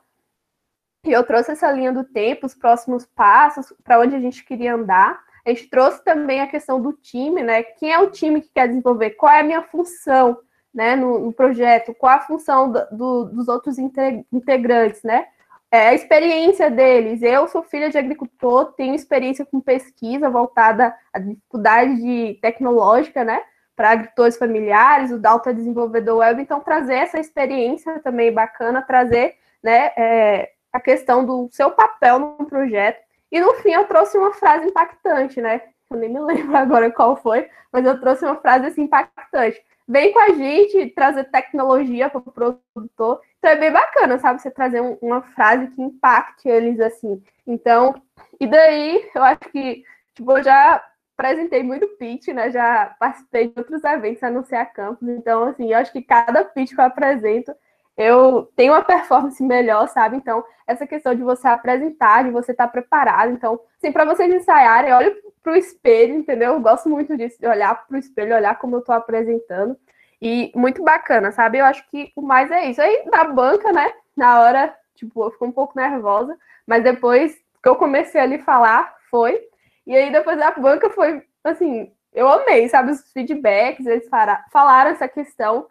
[1.05, 4.73] E eu trouxe essa linha do tempo, os próximos passos, para onde a gente queria
[4.73, 5.26] andar.
[5.47, 7.63] A gente trouxe também a questão do time, né?
[7.63, 9.11] Quem é o time que quer desenvolver?
[9.11, 10.37] Qual é a minha função
[10.77, 15.25] né, no, no projeto, qual a função do, do, dos outros integrantes, né?
[15.71, 17.23] É, a experiência deles.
[17.23, 23.41] Eu sou filha de agricultor, tenho experiência com pesquisa voltada à dificuldade tecnológica, né?
[23.75, 29.35] Para agricultores familiares, o Dalton é desenvolvedor web, então trazer essa experiência também bacana, trazer
[29.63, 33.06] né, é, a questão do seu papel no projeto.
[33.31, 35.61] E no fim eu trouxe uma frase impactante, né?
[35.89, 40.11] Eu nem me lembro agora qual foi, mas eu trouxe uma frase assim, impactante vem
[40.11, 43.21] com a gente trazer tecnologia para o produtor.
[43.37, 44.41] Então é bem bacana, sabe?
[44.41, 47.21] Você trazer um, uma frase que impacte eles assim.
[47.45, 47.95] Então,
[48.39, 50.83] e daí eu acho que, tipo, eu já
[51.17, 52.51] apresentei muito pitch, né?
[52.51, 55.07] Já participei de outros eventos anunciar campus.
[55.07, 57.55] Então, assim, eu acho que cada pitch que eu apresento,
[57.97, 60.17] eu tenho uma performance melhor, sabe?
[60.17, 63.31] Então, essa questão de você apresentar, de você estar preparado.
[63.31, 66.53] Então, assim, para vocês ensaiarem, olha para o espelho, entendeu?
[66.53, 69.75] Eu gosto muito disso, de olhar para o espelho, olhar como eu estou apresentando.
[70.21, 71.57] E muito bacana, sabe?
[71.57, 72.81] Eu acho que o mais é isso.
[72.81, 73.91] Aí, na banca, né?
[74.15, 78.95] Na hora, tipo, eu fico um pouco nervosa, mas depois que eu comecei ali falar,
[79.09, 79.39] foi.
[79.85, 82.91] E aí, depois da banca, foi assim, eu amei, sabe?
[82.91, 84.07] Os feedbacks, eles
[84.51, 85.67] falaram essa questão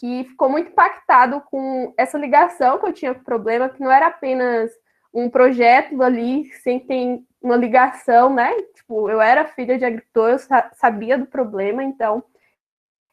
[0.00, 3.92] que ficou muito impactado com essa ligação que eu tinha com o problema, que não
[3.92, 4.70] era apenas
[5.12, 8.50] um projeto ali sem ter uma ligação, né?
[8.74, 10.38] Tipo, eu era filha de agricultor, eu
[10.72, 12.24] sabia do problema, então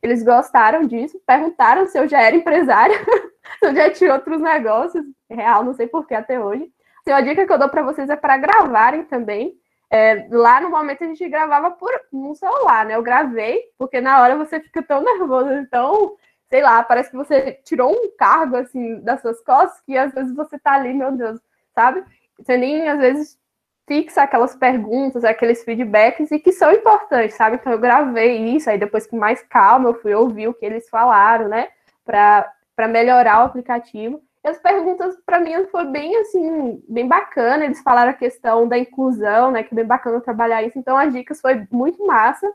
[0.02, 2.96] eles gostaram disso, perguntaram se eu já era empresária,
[3.60, 6.72] se eu já tinha outros negócios, real, não sei porquê até hoje.
[7.02, 9.54] Então, a dica que eu dou para vocês é para gravarem também.
[9.90, 12.96] É, lá no momento a gente gravava por um celular, né?
[12.96, 16.16] Eu gravei, porque na hora você fica tão nervoso, então,
[16.50, 20.36] sei lá, parece que você tirou um cargo assim das suas costas, que às vezes
[20.36, 21.40] você tá ali, meu Deus,
[21.76, 22.04] sabe?
[22.40, 23.40] Você nem às vezes
[23.88, 27.56] fixa aquelas perguntas, aqueles feedbacks e que são importantes, sabe?
[27.56, 30.90] Então eu gravei isso, aí depois com mais calma eu fui ouvir o que eles
[30.90, 31.70] falaram, né?
[32.06, 34.22] Para melhorar o aplicativo.
[34.44, 37.66] E as perguntas para mim foi bem assim, bem bacana.
[37.66, 39.64] Eles falaram a questão da inclusão, né?
[39.64, 40.78] Que é bem bacana trabalhar isso.
[40.78, 42.52] Então as dicas foi muito massa.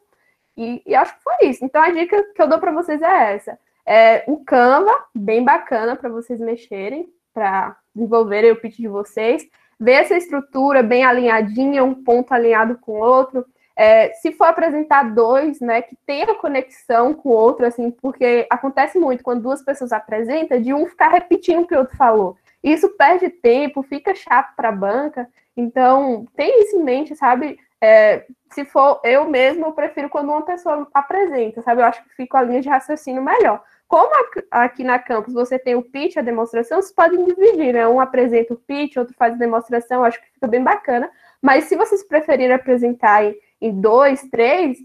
[0.57, 1.65] E, e acho que foi isso.
[1.65, 3.59] Então a dica que eu dou para vocês é essa.
[3.87, 9.47] É um Canva bem bacana para vocês mexerem, para desenvolverem o pitch de vocês,
[9.79, 13.45] ver essa estrutura bem alinhadinha, um ponto alinhado com o outro.
[13.75, 18.99] É, se for apresentar dois, né, que tenha conexão com o outro, assim, porque acontece
[18.99, 22.37] muito quando duas pessoas apresentam, de um ficar repetindo o que o outro falou.
[22.63, 25.29] Isso perde tempo, fica chato para a banca.
[25.57, 27.59] Então, tem isso em mente, sabe?
[27.81, 31.81] É, se for eu mesmo, eu prefiro quando uma pessoa apresenta, sabe?
[31.81, 33.63] Eu acho que fica a linha de raciocínio melhor.
[33.89, 34.11] Como
[34.51, 37.87] aqui na campus você tem o pitch, a demonstração, vocês podem dividir, né?
[37.87, 41.11] Um apresenta o pitch, outro faz a demonstração, acho que fica bem bacana.
[41.43, 43.23] Mas se vocês preferirem apresentar
[43.61, 44.79] em, dois, três,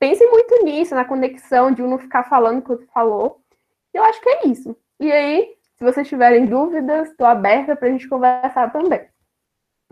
[0.00, 3.40] pensem muito nisso, na conexão de um não ficar falando o que o outro falou.
[3.94, 4.76] Eu acho que é isso.
[4.98, 9.06] E aí, se vocês tiverem dúvidas, estou aberta para a gente conversar também.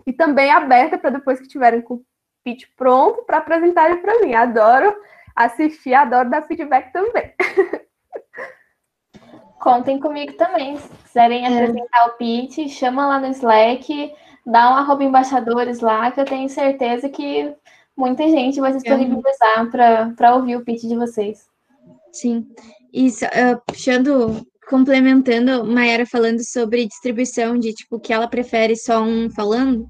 [0.05, 2.03] E também aberta para depois que tiverem com
[2.43, 4.33] pitch pronto, para apresentarem para mim.
[4.33, 4.95] Adoro
[5.35, 7.33] assistir, adoro dar feedback também.
[9.59, 10.77] Contem comigo também.
[10.77, 11.47] Se quiserem é.
[11.47, 14.13] apresentar o pitch, chama lá no Slack,
[14.45, 17.53] dá um arroba embaixadores lá, que eu tenho certeza que
[17.95, 20.15] muita gente vai se disponibilizar uhum.
[20.15, 21.47] para ouvir o pitch de vocês.
[22.13, 22.47] Sim.
[22.91, 29.29] E uh, puxando, complementando, Mayara falando sobre distribuição, de tipo, que ela prefere só um
[29.29, 29.83] falando.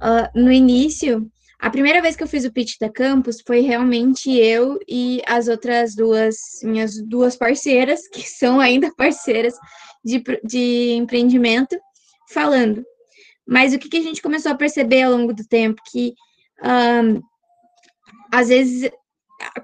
[0.00, 1.30] Uh, no início,
[1.64, 5.48] a primeira vez que eu fiz o pitch da campus foi realmente eu e as
[5.48, 9.54] outras duas, minhas duas parceiras, que são ainda parceiras
[10.04, 11.74] de, de empreendimento,
[12.34, 12.84] falando.
[13.48, 15.80] Mas o que, que a gente começou a perceber ao longo do tempo?
[15.90, 16.12] Que
[16.62, 17.22] um,
[18.30, 18.90] às vezes,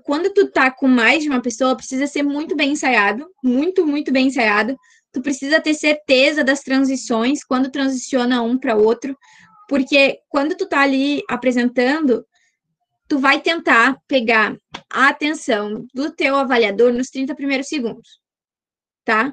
[0.02, 4.10] quando tu tá com mais de uma pessoa, precisa ser muito bem ensaiado, muito, muito
[4.10, 4.74] bem ensaiado.
[5.12, 9.14] Tu precisa ter certeza das transições, quando transiciona um para outro,
[9.70, 12.26] porque quando tu tá ali apresentando,
[13.06, 14.56] tu vai tentar pegar
[14.90, 18.18] a atenção do teu avaliador nos 30 primeiros segundos,
[19.04, 19.32] tá?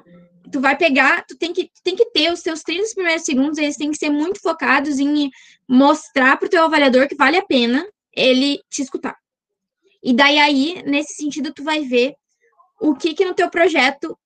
[0.52, 3.76] Tu vai pegar, tu tem que, tem que ter os teus 30 primeiros segundos, eles
[3.76, 5.28] têm que ser muito focados em
[5.68, 9.16] mostrar para o teu avaliador que vale a pena ele te escutar.
[10.00, 12.14] E daí aí, nesse sentido, tu vai ver
[12.80, 14.16] o que que no teu projeto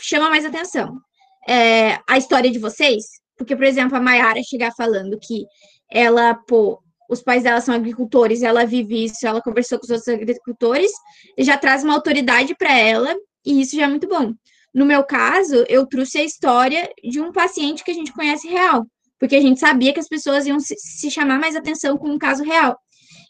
[0.00, 1.00] chama mais atenção.
[1.48, 3.04] É, a história de vocês,
[3.36, 5.44] porque, por exemplo, a Mayara chegar falando que
[5.90, 10.08] ela, pô, os pais dela são agricultores, ela vive isso, ela conversou com os outros
[10.08, 10.90] agricultores,
[11.38, 13.14] já traz uma autoridade para ela,
[13.44, 14.32] e isso já é muito bom.
[14.74, 18.86] No meu caso, eu trouxe a história de um paciente que a gente conhece real,
[19.18, 22.42] porque a gente sabia que as pessoas iam se, chamar mais atenção com um caso
[22.42, 22.76] real.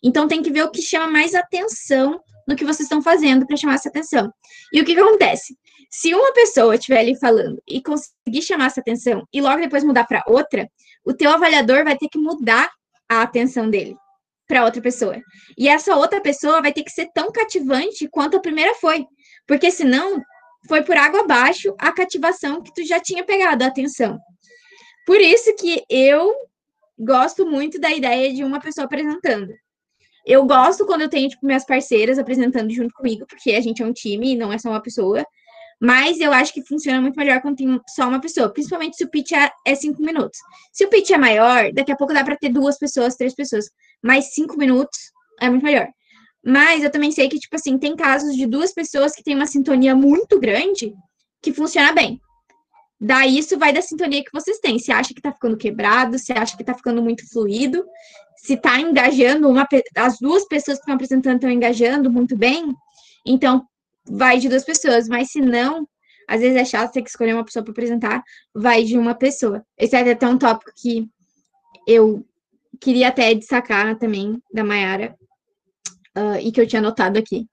[0.02, 3.56] Então, tem que ver o que chama mais atenção no que vocês estão fazendo para
[3.56, 4.30] chamar essa atenção.
[4.72, 5.56] E o que, que acontece?
[5.90, 10.04] Se uma pessoa estiver ali falando e conseguir chamar essa atenção e logo depois mudar
[10.06, 10.68] para outra,
[11.04, 12.70] o teu avaliador vai ter que mudar
[13.08, 13.96] a atenção dele
[14.46, 15.20] para outra pessoa.
[15.58, 19.04] E essa outra pessoa vai ter que ser tão cativante quanto a primeira foi,
[19.46, 20.20] porque senão
[20.68, 24.18] foi por água abaixo a cativação que tu já tinha pegado a atenção.
[25.06, 26.34] Por isso que eu
[26.98, 29.52] gosto muito da ideia de uma pessoa apresentando.
[30.26, 33.86] Eu gosto quando eu tenho, tipo, minhas parceiras apresentando junto comigo, porque a gente é
[33.86, 35.24] um time e não é só uma pessoa.
[35.80, 39.10] Mas eu acho que funciona muito melhor quando tem só uma pessoa, principalmente se o
[39.10, 40.38] pitch é, é cinco minutos.
[40.72, 43.66] Se o pitch é maior, daqui a pouco dá para ter duas pessoas, três pessoas.
[44.02, 44.98] Mas cinco minutos
[45.40, 45.86] é muito melhor.
[46.44, 49.46] Mas eu também sei que, tipo assim, tem casos de duas pessoas que têm uma
[49.46, 50.92] sintonia muito grande
[51.42, 52.20] que funciona bem.
[53.00, 54.78] Daí isso vai da sintonia que vocês têm.
[54.78, 57.84] Se acha que tá ficando quebrado, se acha que tá ficando muito fluido,
[58.36, 59.66] se tá engajando, uma,
[59.96, 62.74] as duas pessoas que estão apresentando estão engajando muito bem,
[63.24, 63.64] então
[64.08, 65.08] vai de duas pessoas.
[65.08, 65.86] Mas se não,
[66.28, 68.22] às vezes é chato ter que escolher uma pessoa para apresentar,
[68.54, 69.64] vai de uma pessoa.
[69.78, 71.08] Esse é até um tópico que
[71.86, 72.24] eu
[72.80, 75.16] queria até destacar também da Mayara,
[76.16, 77.46] uh, e que eu tinha anotado aqui.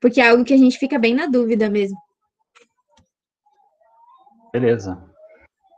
[0.00, 1.96] Porque é algo que a gente fica bem na dúvida mesmo.
[4.52, 5.02] Beleza.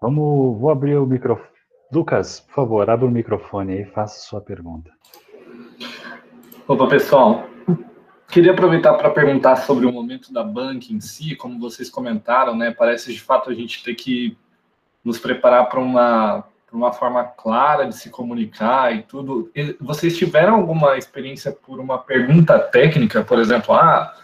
[0.00, 1.51] Vamos, vou abrir o microfone.
[1.92, 4.90] Lucas, por favor, abra o microfone e faça sua pergunta.
[6.66, 7.44] Opa, pessoal.
[8.28, 12.70] Queria aproveitar para perguntar sobre o momento da banca em si, como vocês comentaram, né?
[12.70, 14.38] Parece de fato a gente ter que
[15.04, 19.52] nos preparar para uma, uma forma clara de se comunicar e tudo.
[19.78, 24.14] Vocês tiveram alguma experiência por uma pergunta técnica, por exemplo, ah,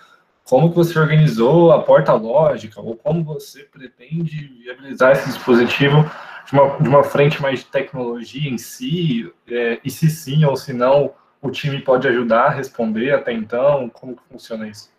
[0.43, 6.11] como que você organizou a porta lógica, ou como você pretende viabilizar esse dispositivo
[6.49, 10.57] de uma, de uma frente mais de tecnologia em si, é, e se sim ou
[10.57, 14.91] se não, o time pode ajudar a responder até então, como que funciona isso?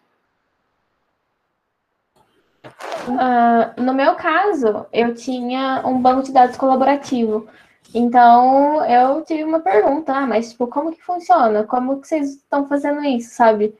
[3.07, 7.47] Uh, no meu caso, eu tinha um banco de dados colaborativo.
[7.93, 11.63] Então, eu tive uma pergunta, ah, mas tipo, como que funciona?
[11.63, 13.73] Como que vocês estão fazendo isso, sabe?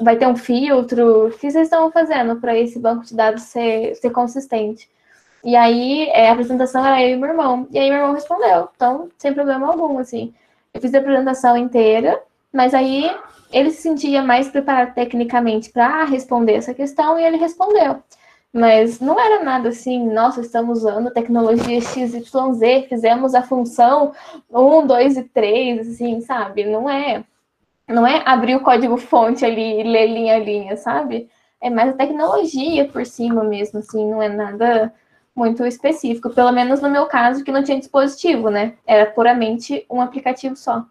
[0.00, 1.26] vai ter um filtro?
[1.26, 4.88] O que vocês estão fazendo para esse banco de dados ser, ser consistente?
[5.44, 7.68] E aí, é, a apresentação era eu e meu irmão.
[7.70, 8.68] E aí, meu irmão respondeu.
[8.74, 10.32] Então, sem problema algum, assim.
[10.72, 12.20] Eu fiz a apresentação inteira,
[12.52, 13.10] mas aí
[13.52, 18.02] ele se sentia mais preparado tecnicamente para responder essa questão e ele respondeu.
[18.52, 24.12] Mas não era nada assim, nossa, estamos usando tecnologia XYZ, fizemos a função
[24.50, 26.64] 1, 2 e 3, assim, sabe?
[26.64, 27.24] Não é
[27.86, 31.28] não é abrir o código fonte ali e ler linha a linha, sabe?
[31.60, 34.92] É mais a tecnologia por cima mesmo, assim, não é nada
[35.34, 36.30] muito específico.
[36.30, 38.76] Pelo menos no meu caso, que não tinha dispositivo, né?
[38.86, 40.86] Era puramente um aplicativo só.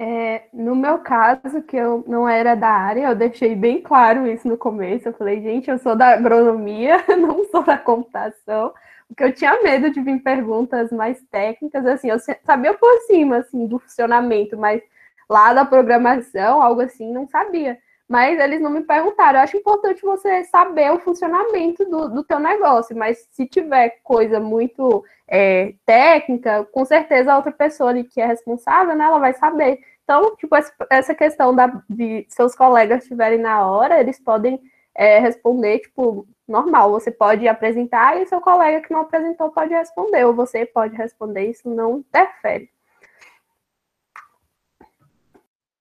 [0.00, 4.46] É, no meu caso, que eu não era da área, eu deixei bem claro isso
[4.46, 5.08] no começo.
[5.08, 8.72] Eu falei, gente, eu sou da agronomia, não sou da computação,
[9.08, 13.66] porque eu tinha medo de vir perguntas mais técnicas, assim, eu sabia por cima, assim,
[13.66, 14.82] do funcionamento, mas
[15.28, 17.78] lá da programação, algo assim, não sabia.
[18.08, 19.38] Mas eles não me perguntaram.
[19.38, 24.40] Eu acho importante você saber o funcionamento do, do teu negócio, mas se tiver coisa
[24.40, 29.34] muito é, técnica, com certeza a outra pessoa ali que é responsável, né, ela vai
[29.34, 29.80] saber.
[30.04, 30.56] Então, tipo,
[30.90, 34.58] essa questão da, de seus colegas estiverem na hora, eles podem
[34.94, 36.90] é, responder, tipo, normal.
[36.92, 41.50] Você pode apresentar e seu colega que não apresentou pode responder, ou você pode responder,
[41.50, 42.70] isso não interfere.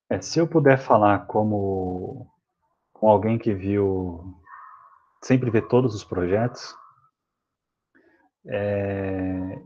[0.09, 2.27] É, se eu puder falar como
[2.93, 4.33] com alguém que viu,
[5.23, 6.73] sempre vê todos os projetos,
[8.45, 9.61] é,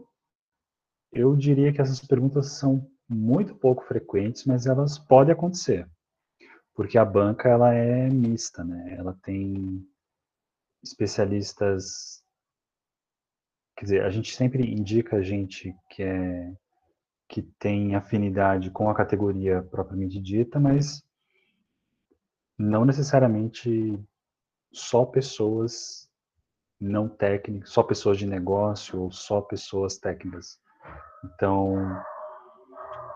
[1.11, 5.87] eu diria que essas perguntas são muito pouco frequentes, mas elas podem acontecer,
[6.73, 8.95] porque a banca ela é mista, né?
[8.97, 9.85] Ela tem
[10.83, 12.23] especialistas,
[13.77, 16.53] quer dizer, a gente sempre indica gente que é
[17.31, 21.01] que tem afinidade com a categoria propriamente dita, mas
[22.59, 23.97] não necessariamente
[24.73, 26.09] só pessoas
[26.77, 30.59] não técnicas, só pessoas de negócio ou só pessoas técnicas.
[31.23, 31.75] Então,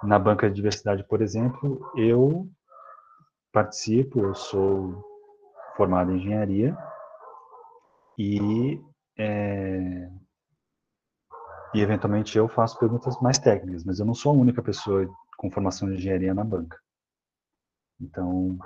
[0.01, 2.49] na banca de diversidade, por exemplo, eu
[3.51, 5.03] participo, eu sou
[5.75, 6.77] formado em engenharia
[8.17, 8.81] e
[9.17, 10.09] é,
[11.75, 15.05] e eventualmente eu faço perguntas mais técnicas, mas eu não sou a única pessoa
[15.37, 16.79] com formação de engenharia na banca.
[17.99, 18.57] Então,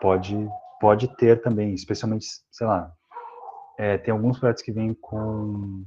[0.00, 0.36] pode,
[0.80, 2.92] pode ter também, especialmente, sei lá,
[3.78, 5.84] é, tem alguns projetos que vêm com,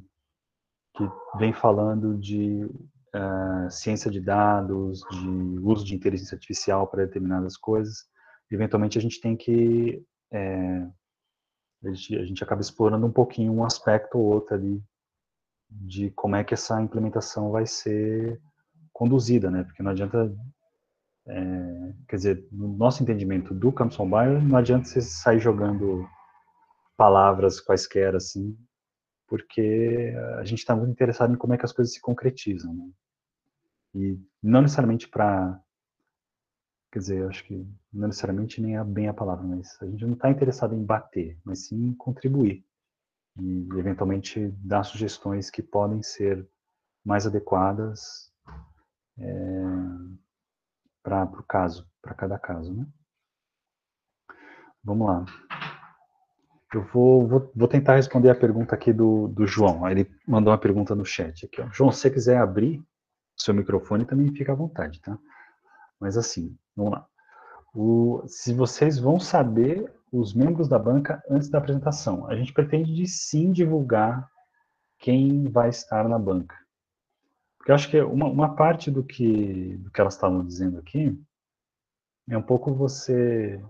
[0.95, 1.03] que
[1.37, 5.27] vem falando de uh, ciência de dados, de
[5.61, 8.05] uso de inteligência artificial para determinadas coisas.
[8.49, 10.87] eventualmente a gente tem que é,
[11.83, 14.81] a, gente, a gente acaba explorando um pouquinho um aspecto ou outro ali
[15.69, 18.41] de como é que essa implementação vai ser
[18.91, 19.63] conduzida, né?
[19.63, 20.35] Porque não adianta,
[21.27, 26.07] é, quer dizer, no nosso entendimento do Campus Mobile, não adianta você sair jogando
[26.97, 28.57] palavras quaisquer assim,
[29.27, 32.89] porque a gente está muito interessado em como é que as coisas se concretizam, né?
[33.95, 35.59] E não necessariamente para
[36.91, 40.13] quer dizer, acho que não necessariamente nem é bem a palavra, mas a gente não
[40.13, 42.65] está interessado em bater, mas sim em contribuir
[43.39, 46.47] e eventualmente dar sugestões que podem ser
[47.03, 48.31] mais adequadas
[49.17, 49.63] é,
[51.03, 52.85] para o caso, para cada caso, né?
[54.83, 55.25] Vamos lá.
[56.73, 59.89] Eu vou, vou, vou, tentar responder a pergunta aqui do, do João.
[59.89, 61.61] Ele mandou uma pergunta no chat aqui.
[61.61, 61.69] Ó.
[61.71, 62.83] João, se você quiser abrir
[63.35, 65.17] seu microfone, também fica à vontade, tá?
[65.99, 67.07] Mas assim, vamos lá.
[67.73, 72.27] O, se vocês vão saber os membros da banca antes da apresentação.
[72.27, 74.29] A gente pretende sim divulgar
[74.97, 76.55] quem vai estar na banca.
[77.57, 81.19] Porque eu acho que uma, uma parte do que, do que elas estavam dizendo aqui
[82.29, 83.63] é um pouco você.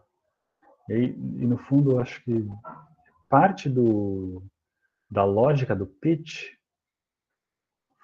[0.90, 2.48] E, e no fundo, eu acho que
[3.30, 4.44] parte do,
[5.10, 6.46] da lógica do pitch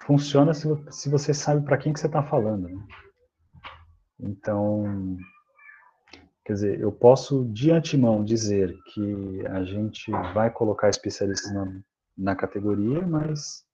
[0.02, 2.68] funciona se, se você sabe para quem que você está falando.
[2.68, 2.86] Né?
[4.20, 5.18] Então,
[6.46, 11.80] quer dizer, eu posso de antemão dizer que a gente vai colocar especialistas na,
[12.16, 13.64] na categoria, mas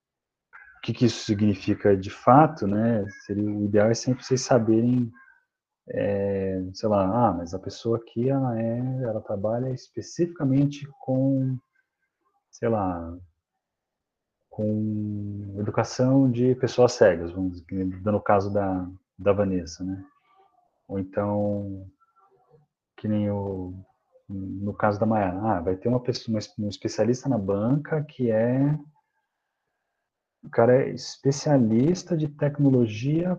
[0.79, 3.07] o que, que, isso significa de fato, né?
[3.27, 5.13] Seria o ideal é sempre vocês saberem,
[5.87, 11.59] é, sei lá, ah, mas a pessoa aqui ela é, ela trabalha especificamente com,
[12.51, 13.15] sei lá,
[14.49, 17.63] com educação de pessoas cegas, vamos
[18.03, 20.03] dando o caso da, da Vanessa, né?
[20.89, 21.87] Ou então,
[23.03, 23.75] que nem o,
[24.29, 28.79] no caso da Maiara, ah, vai ter uma pessoa, um especialista na banca que é
[30.41, 33.37] o cara é especialista de tecnologia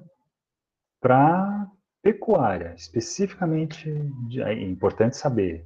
[0.99, 3.89] para pecuária, especificamente,
[4.27, 5.65] de, é importante saber,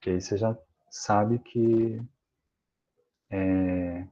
[0.00, 0.58] que aí você já
[0.90, 2.02] sabe que
[3.30, 4.04] é,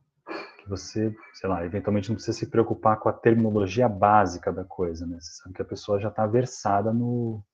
[0.59, 5.05] que você, sei lá, eventualmente não precisa se preocupar com a terminologia básica da coisa,
[5.05, 5.19] né?
[5.21, 7.45] Você sabe que a pessoa já está versada no,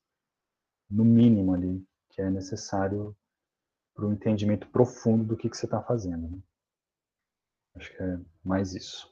[0.93, 3.17] no mínimo ali que é necessário
[3.95, 6.29] para o entendimento profundo do que, que você está fazendo.
[6.29, 6.39] Né?
[7.77, 9.11] Acho que é mais isso.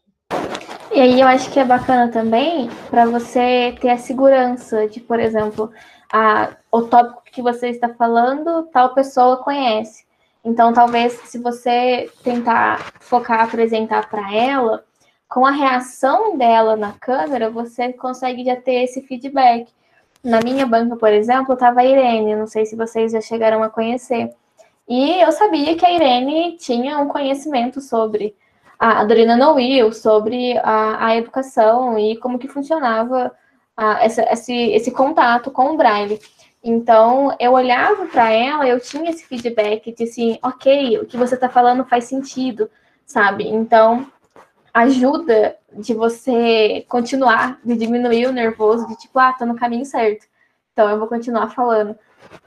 [0.93, 5.18] E aí eu acho que é bacana também para você ter a segurança de, por
[5.18, 5.72] exemplo,
[6.12, 10.05] a, o tópico que você está falando, tal pessoa conhece.
[10.45, 14.85] Então, talvez, se você tentar focar, apresentar para ela,
[15.28, 19.70] com a reação dela na câmera, você consegue já ter esse feedback.
[20.23, 23.71] Na minha banca, por exemplo, estava a Irene, não sei se vocês já chegaram a
[23.71, 24.31] conhecer.
[24.89, 28.35] E eu sabia que a Irene tinha um conhecimento sobre
[28.79, 33.31] a Dorina Noel, sobre a, a educação e como que funcionava
[33.77, 36.21] a, essa, esse, esse contato com o Braille.
[36.62, 41.35] Então, eu olhava para ela, eu tinha esse feedback de assim, ok, o que você
[41.35, 42.71] está falando faz sentido,
[43.07, 43.49] sabe?
[43.49, 44.07] Então,
[44.73, 50.27] ajuda de você continuar, de diminuir o nervoso, de tipo, ah, tô no caminho certo.
[50.73, 51.97] Então, eu vou continuar falando.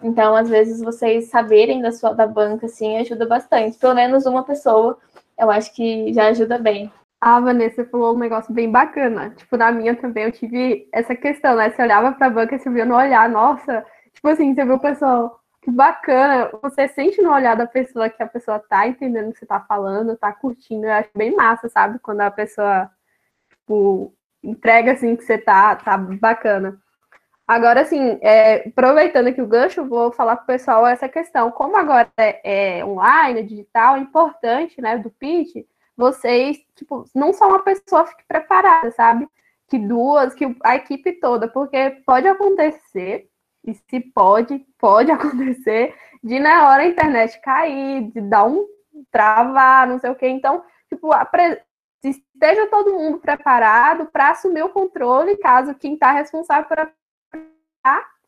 [0.01, 3.77] Então, às vezes, vocês saberem da sua da banca, assim, ajuda bastante.
[3.77, 4.97] Pelo menos uma pessoa,
[5.37, 6.91] eu acho que já ajuda bem.
[7.21, 9.31] A Vanessa falou um negócio bem bacana.
[9.31, 11.69] Tipo, na minha também eu tive essa questão, né?
[11.69, 14.79] Você olhava pra banca e você via no olhar, nossa, Tipo assim, você vê o
[14.79, 16.49] pessoal, que bacana.
[16.61, 19.59] Você sente no olhar da pessoa que a pessoa tá entendendo o que você tá
[19.61, 20.85] falando, tá curtindo.
[20.85, 21.99] Eu acho bem massa, sabe?
[21.99, 22.89] Quando a pessoa,
[23.49, 26.79] tipo, entrega assim que você tá, tá bacana.
[27.47, 31.51] Agora, assim, é, aproveitando aqui o gancho, vou falar para o pessoal essa questão.
[31.51, 37.47] Como agora é, é, online, digital, é importante, né, do pitch, vocês, tipo, não só
[37.47, 39.27] uma pessoa fique preparada, sabe?
[39.67, 43.29] Que duas, que a equipe toda, porque pode acontecer
[43.65, 48.65] e se pode, pode acontecer de na hora a internet cair, de dar um
[49.11, 50.27] travar, não sei o quê.
[50.27, 51.09] Então, tipo,
[52.03, 56.91] esteja todo mundo preparado para assumir o controle caso quem está responsável por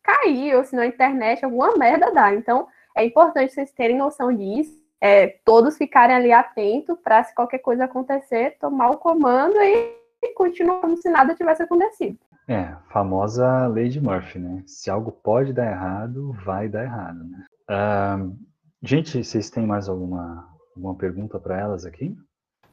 [0.04, 2.34] cair, ou se na internet alguma merda dá.
[2.34, 7.60] Então, é importante vocês terem noção disso, é, todos ficarem ali atentos para se qualquer
[7.60, 12.18] coisa acontecer, tomar o comando e continuar como se nada tivesse acontecido.
[12.48, 14.64] É, famosa lei de Murphy, né?
[14.68, 17.46] Se algo pode dar errado, vai dar errado, né?
[17.70, 18.36] Uh,
[18.84, 22.16] gente, vocês têm mais alguma, alguma pergunta para elas aqui?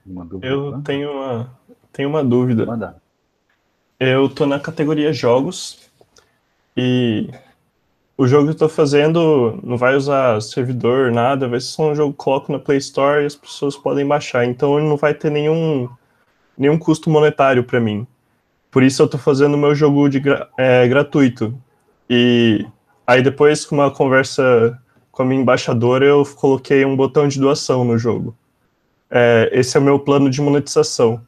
[0.04, 0.46] Uma dúvida?
[0.46, 1.58] Eu tenho uma,
[1.92, 3.00] tenho uma dúvida.
[3.98, 5.90] Eu tô na categoria jogos
[6.76, 7.30] e
[8.16, 11.94] o jogo que eu tô fazendo não vai usar servidor, nada, vai ser só um
[11.94, 14.44] jogo que coloco na Play Store e as pessoas podem baixar.
[14.44, 15.88] Então ele não vai ter nenhum,
[16.58, 18.06] nenhum custo monetário para mim.
[18.72, 20.22] Por isso eu tô fazendo o meu jogo de
[20.56, 21.54] é, gratuito.
[22.08, 22.66] E
[23.06, 24.80] aí depois, com uma conversa
[25.12, 28.34] com a minha embaixadora, eu coloquei um botão de doação no jogo.
[29.10, 31.20] É, esse é o meu plano de monetização.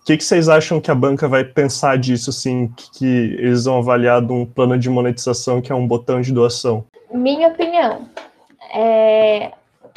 [0.00, 3.06] O que, que, vocês acham que a banca vai pensar disso, assim, que, que
[3.38, 6.84] eles vão avaliar de um plano de monetização que é um botão de doação?
[7.12, 8.08] Minha opinião,
[8.72, 9.50] é,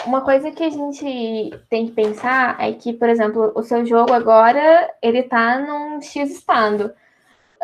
[0.06, 4.14] uma coisa que a gente tem que pensar é que, por exemplo, o seu jogo
[4.14, 6.94] agora, ele está num X estado.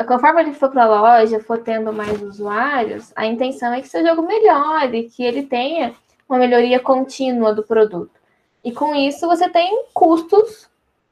[0.08, 4.06] Conforme ele for para a loja, for tendo mais usuários, a intenção é que seu
[4.06, 5.94] jogo melhore, que ele tenha
[6.28, 8.20] uma melhoria contínua do produto.
[8.64, 10.70] E com isso você tem custos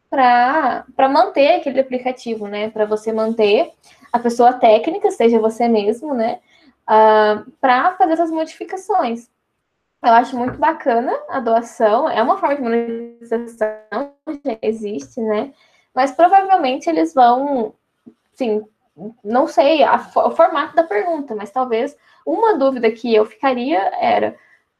[0.09, 2.69] para manter aquele aplicativo, né?
[2.69, 3.71] Para você manter
[4.11, 6.39] a pessoa técnica, seja você mesmo, né?
[6.87, 9.29] Uh, ah, para fazer essas modificações.
[10.03, 14.13] Eu acho muito bacana a doação, é uma forma de monetização,
[14.45, 15.51] já existe, né?
[15.93, 17.73] Mas provavelmente eles vão,
[18.33, 18.63] sim,
[19.23, 24.35] não sei a, o formato da pergunta, mas talvez uma dúvida que eu ficaria era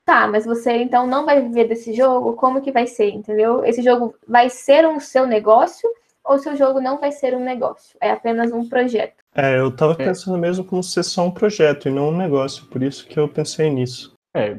[0.07, 2.31] Tá, mas você então não vai viver desse jogo?
[2.37, 3.65] Como que vai ser, entendeu?
[3.65, 5.89] Esse jogo vai ser um seu negócio
[6.23, 7.97] ou seu jogo não vai ser um negócio?
[7.99, 9.21] É apenas um projeto.
[9.35, 10.05] É, eu tava é.
[10.05, 13.27] pensando mesmo como ser só um projeto e não um negócio, por isso que eu
[13.27, 14.13] pensei nisso.
[14.33, 14.57] É,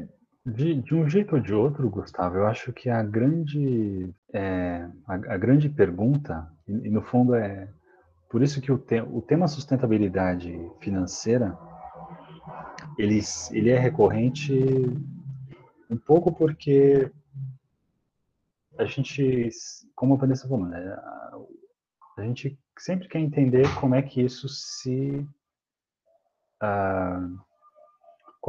[0.49, 5.15] de, de um jeito ou de outro, Gustavo, eu acho que a grande, é, a,
[5.15, 7.69] a, grande pergunta, e, e, no fundo é
[8.31, 11.57] por isso que o, te, o tema sustentabilidade financeira,
[12.99, 13.21] ele,
[13.53, 14.53] ele é recorrente
[15.91, 17.11] um pouco porque
[18.79, 19.49] a gente,
[19.95, 20.97] como a Vanessa falou, né,
[22.17, 25.27] a gente sempre quer entender como é que isso se.
[26.63, 27.48] Uh,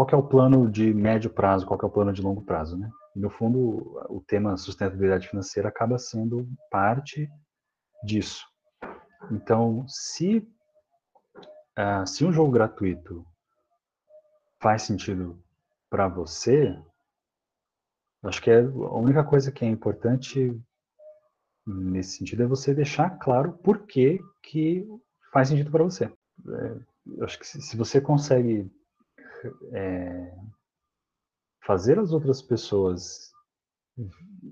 [0.06, 2.89] qual é o plano de médio prazo, qual é o plano de longo prazo, né?
[3.14, 7.30] No fundo, o tema sustentabilidade financeira acaba sendo parte
[8.06, 8.45] disso.
[9.30, 10.38] Então, se,
[11.78, 13.26] uh, se um jogo gratuito
[14.62, 15.38] faz sentido
[15.89, 16.82] para você,
[18.24, 20.54] Acho que é a única coisa que é importante
[21.66, 24.86] nesse sentido é você deixar claro por que, que
[25.32, 26.06] faz sentido para você.
[26.06, 28.70] É, acho que se, se você consegue
[29.73, 30.35] é,
[31.65, 33.31] fazer as outras pessoas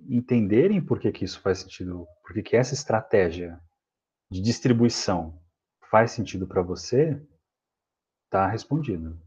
[0.09, 3.59] entenderem por que, que isso faz sentido, por que, que essa estratégia
[4.29, 5.41] de distribuição
[5.89, 7.21] faz sentido para você,
[8.25, 9.19] está respondido.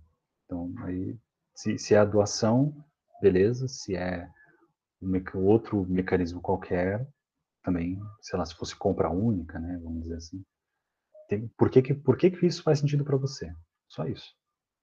[0.45, 1.19] Então, aí,
[1.55, 2.75] se, se é a doação,
[3.21, 4.29] beleza, se é
[5.03, 7.09] um outro mecanismo qualquer,
[7.63, 10.45] também, sei lá, se fosse compra única, né, vamos dizer assim.
[11.29, 13.51] Tem, por que, que, por que, que isso faz sentido para você?
[13.89, 14.35] Só isso.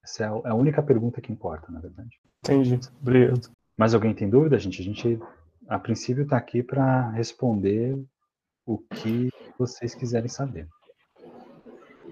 [0.03, 2.09] Essa é a, é a única pergunta que importa, na verdade.
[2.39, 2.79] Entendi.
[3.01, 3.49] Obrigado.
[3.77, 4.81] Mais alguém tem dúvida, gente?
[4.81, 5.19] A gente,
[5.67, 7.97] a princípio, está aqui para responder
[8.65, 10.67] o que vocês quiserem saber.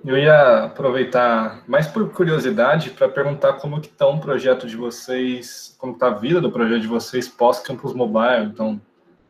[0.05, 5.75] Eu ia aproveitar mais por curiosidade para perguntar como que está o projeto de vocês,
[5.79, 8.45] como está a vida do projeto de vocês pós Campus Mobile.
[8.45, 8.79] Então,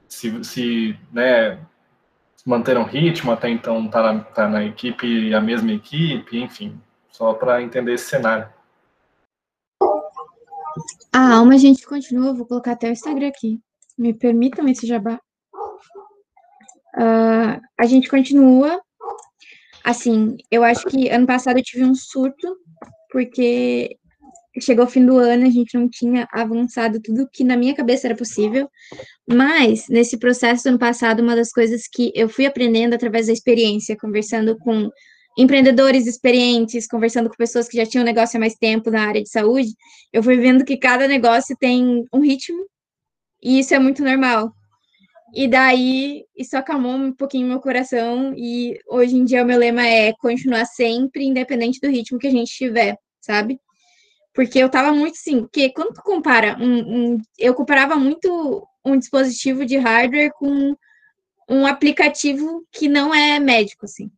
[0.09, 1.59] se, se né,
[2.45, 6.77] manteram ritmo até então, está na, tá na equipe, a mesma equipe, enfim,
[7.15, 8.47] só para entender esse cenário.
[11.13, 13.59] A alma a gente continua, vou colocar até o Instagram aqui.
[13.97, 15.19] Me permitam esse jabá.
[16.97, 18.81] Uh, a gente continua
[19.85, 22.57] Assim, eu acho que ano passado eu tive um surto,
[23.11, 23.95] porque
[24.59, 28.07] chegou o fim do ano, a gente não tinha avançado tudo que na minha cabeça
[28.07, 28.67] era possível.
[29.29, 33.33] Mas, nesse processo do ano passado, uma das coisas que eu fui aprendendo através da
[33.33, 34.89] experiência, conversando com
[35.37, 39.29] empreendedores experientes, conversando com pessoas que já tinham negócio há mais tempo na área de
[39.29, 39.69] saúde,
[40.13, 42.65] eu fui vendo que cada negócio tem um ritmo,
[43.43, 44.53] e isso é muito normal.
[45.33, 48.33] E daí isso acalmou um pouquinho meu coração.
[48.37, 52.31] E hoje em dia o meu lema é continuar sempre, independente do ritmo que a
[52.31, 53.59] gente tiver, sabe?
[54.33, 58.97] Porque eu tava muito assim, porque quando tu compara um, um eu comparava muito um
[58.97, 60.75] dispositivo de hardware com
[61.49, 64.09] um aplicativo que não é médico, assim.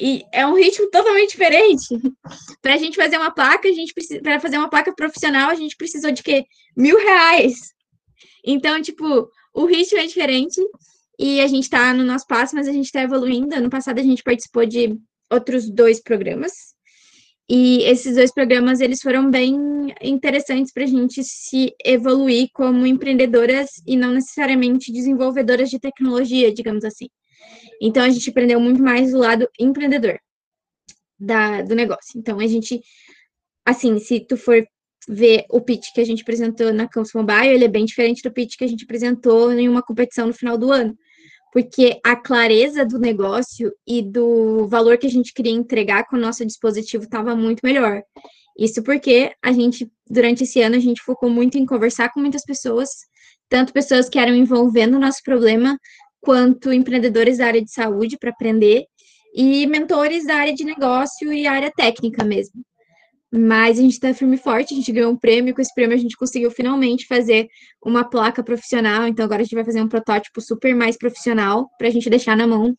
[0.00, 1.86] E é um ritmo totalmente diferente.
[2.62, 5.54] para a gente fazer uma placa, a gente precisa, para fazer uma placa profissional, a
[5.54, 6.46] gente precisou de quê?
[6.74, 7.72] Mil reais.
[8.44, 10.58] Então, tipo, o ritmo é diferente
[11.18, 13.54] e a gente está no nosso passo, mas a gente está evoluindo.
[13.54, 14.96] Ano passado a gente participou de
[15.30, 16.52] outros dois programas.
[17.46, 23.70] E esses dois programas, eles foram bem interessantes para a gente se evoluir como empreendedoras
[23.86, 27.08] e não necessariamente desenvolvedoras de tecnologia, digamos assim.
[27.80, 30.18] Então, a gente aprendeu muito mais do lado empreendedor
[31.18, 32.18] da, do negócio.
[32.18, 32.80] Então, a gente
[33.64, 34.66] assim, se tu for
[35.08, 38.32] ver o pitch que a gente apresentou na Campus Mobile, ele é bem diferente do
[38.32, 40.96] pitch que a gente apresentou em uma competição no final do ano.
[41.52, 46.20] Porque a clareza do negócio e do valor que a gente queria entregar com o
[46.20, 48.02] nosso dispositivo estava muito melhor.
[48.56, 52.44] Isso porque a gente, durante esse ano, a gente focou muito em conversar com muitas
[52.44, 52.90] pessoas,
[53.48, 55.76] tanto pessoas que eram envolvendo o nosso problema,
[56.20, 58.84] quanto empreendedores da área de saúde para aprender,
[59.34, 62.64] e mentores da área de negócio e área técnica mesmo.
[63.32, 65.96] Mas a gente está firme e forte, a gente ganhou um prêmio, com esse prêmio
[65.96, 67.48] a gente conseguiu finalmente fazer
[67.84, 71.86] uma placa profissional, então agora a gente vai fazer um protótipo super mais profissional para
[71.86, 72.76] a gente deixar na mão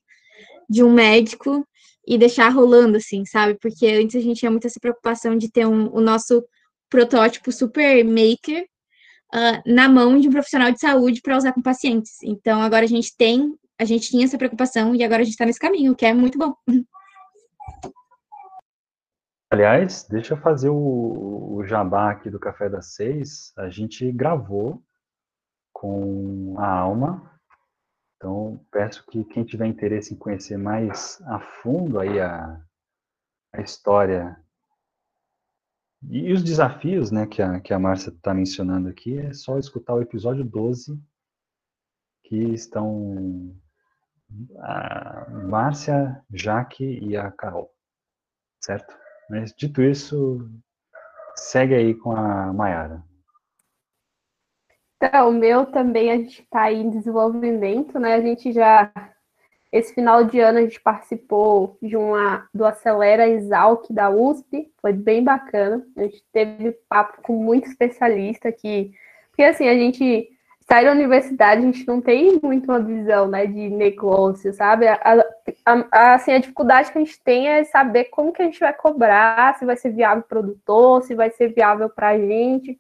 [0.70, 1.66] de um médico
[2.06, 3.58] e deixar rolando, assim, sabe?
[3.62, 6.44] Porque antes a gente tinha muita essa preocupação de ter um, o nosso
[6.90, 8.66] protótipo super maker
[9.34, 12.22] uh, na mão de um profissional de saúde para usar com pacientes.
[12.24, 15.46] Então agora a gente tem, a gente tinha essa preocupação e agora a gente está
[15.46, 16.54] nesse caminho, que é muito bom.
[19.52, 23.52] Aliás, deixa eu fazer o, o jabá aqui do Café das Seis.
[23.58, 24.82] A gente gravou
[25.74, 27.30] com a Alma.
[28.16, 32.62] Então, peço que quem tiver interesse em conhecer mais a fundo aí a,
[33.54, 34.41] a história
[36.10, 39.94] e os desafios né, que a, que a Márcia está mencionando aqui, é só escutar
[39.94, 41.00] o episódio 12,
[42.24, 43.56] que estão
[44.60, 47.72] a Márcia, Jaque e a Carol,
[48.64, 48.96] certo?
[49.30, 50.50] Mas dito isso,
[51.36, 53.04] segue aí com a Mayara.
[54.96, 58.14] Então, o meu também a gente está em desenvolvimento, né?
[58.14, 58.92] A gente já
[59.72, 64.92] esse final de ano a gente participou de uma do Acelera Exalc da USP, foi
[64.92, 65.86] bem bacana.
[65.96, 68.92] A gente teve papo com muito especialista aqui,
[69.30, 70.28] porque assim, a gente
[70.72, 74.88] sai da universidade, a gente não tem muito uma visão né, de negócio, sabe?
[74.88, 75.00] A,
[75.66, 78.60] a, a, assim, a dificuldade que a gente tem é saber como que a gente
[78.60, 82.18] vai cobrar, se vai ser viável para o produtor, se vai ser viável para a
[82.18, 82.78] gente.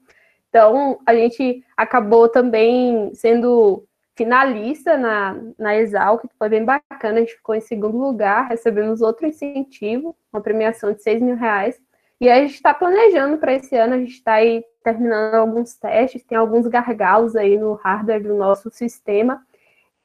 [0.49, 3.85] Então, a gente acabou também sendo
[4.22, 9.01] finalista na, na Exalc, que foi bem bacana, a gente ficou em segundo lugar, recebemos
[9.01, 11.82] outro incentivo, uma premiação de 6 mil reais.
[12.19, 16.24] E a gente está planejando para esse ano, a gente está aí terminando alguns testes,
[16.24, 19.43] tem alguns gargalos aí no hardware do nosso sistema.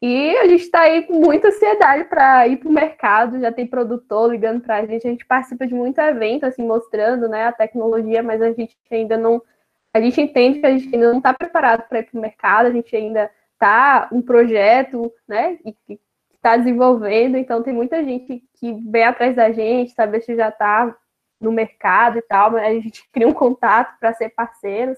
[0.00, 3.66] E a gente está aí com muita ansiedade para ir para o mercado, já tem
[3.66, 7.52] produtor ligando para a gente, a gente participa de muito evento, assim, mostrando né, a
[7.52, 9.42] tecnologia, mas a gente ainda não.
[9.92, 12.66] A gente entende que a gente ainda não está preparado para ir para o mercado,
[12.66, 16.00] a gente ainda está um projeto, né, e que
[16.34, 20.94] está desenvolvendo, então tem muita gente que vem atrás da gente, saber se já está
[21.40, 24.96] no mercado e tal, mas a gente cria um contato para ser parceiros.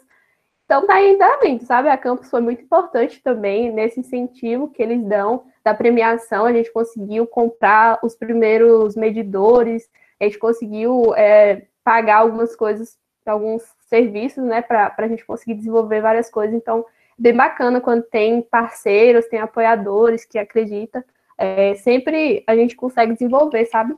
[0.64, 1.88] Então tá em andamento, sabe?
[1.88, 6.44] A Campus foi muito importante também nesse incentivo que eles dão da premiação.
[6.44, 9.88] A gente conseguiu comprar os primeiros medidores,
[10.20, 16.02] a gente conseguiu é, pagar algumas coisas, alguns serviços, né, para a gente conseguir desenvolver
[16.02, 16.54] várias coisas.
[16.54, 16.84] Então,
[17.18, 21.02] bem bacana quando tem parceiros, tem apoiadores que acreditam.
[21.36, 23.96] É, sempre a gente consegue desenvolver, sabe?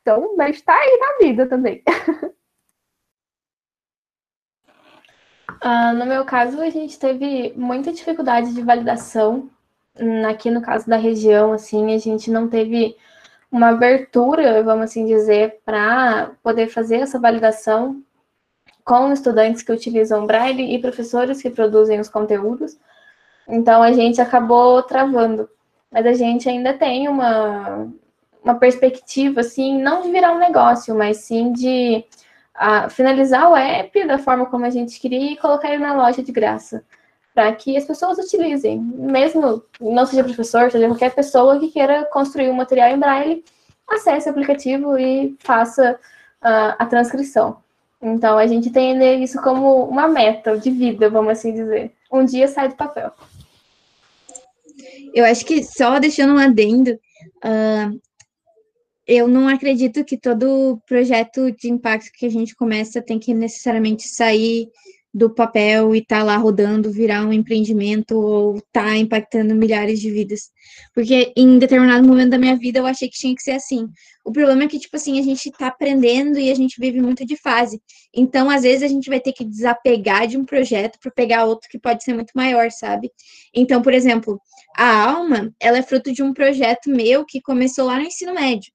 [0.00, 1.82] Então, mas está aí na vida também.
[5.62, 9.50] Uh, no meu caso, a gente teve muita dificuldade de validação.
[10.28, 12.96] Aqui no caso da região, assim, a gente não teve
[13.50, 18.02] uma abertura, vamos assim dizer, para poder fazer essa validação
[18.84, 22.76] com estudantes que utilizam Braille e professores que produzem os conteúdos.
[23.48, 25.48] Então a gente acabou travando.
[25.90, 27.86] Mas a gente ainda tem uma,
[28.42, 32.04] uma perspectiva, assim, não de virar um negócio, mas sim de
[32.56, 36.22] uh, finalizar o app da forma como a gente queria e colocar ele na loja
[36.22, 36.82] de graça,
[37.34, 42.48] para que as pessoas utilizem, mesmo não seja professor, seja qualquer pessoa que queira construir
[42.48, 43.44] um material em braille,
[43.88, 45.92] acesse o aplicativo e faça
[46.42, 47.58] uh, a transcrição.
[48.02, 51.92] Então, a gente tem isso como uma meta de vida, vamos assim dizer.
[52.12, 53.12] Um dia sai do papel.
[55.14, 56.90] Eu acho que só deixando um adendo,
[57.44, 58.00] uh,
[59.06, 64.08] eu não acredito que todo projeto de impacto que a gente começa tem que necessariamente
[64.08, 64.68] sair
[65.14, 70.50] do papel e tá lá rodando, virar um empreendimento ou tá impactando milhares de vidas.
[70.94, 73.88] Porque em determinado momento da minha vida eu achei que tinha que ser assim.
[74.24, 77.26] O problema é que, tipo assim, a gente tá aprendendo e a gente vive muito
[77.26, 77.82] de fase.
[78.14, 81.68] Então, às vezes, a gente vai ter que desapegar de um projeto para pegar outro
[81.68, 83.10] que pode ser muito maior, sabe?
[83.54, 84.40] Então, por exemplo,
[84.76, 88.72] a Alma, ela é fruto de um projeto meu que começou lá no ensino médio.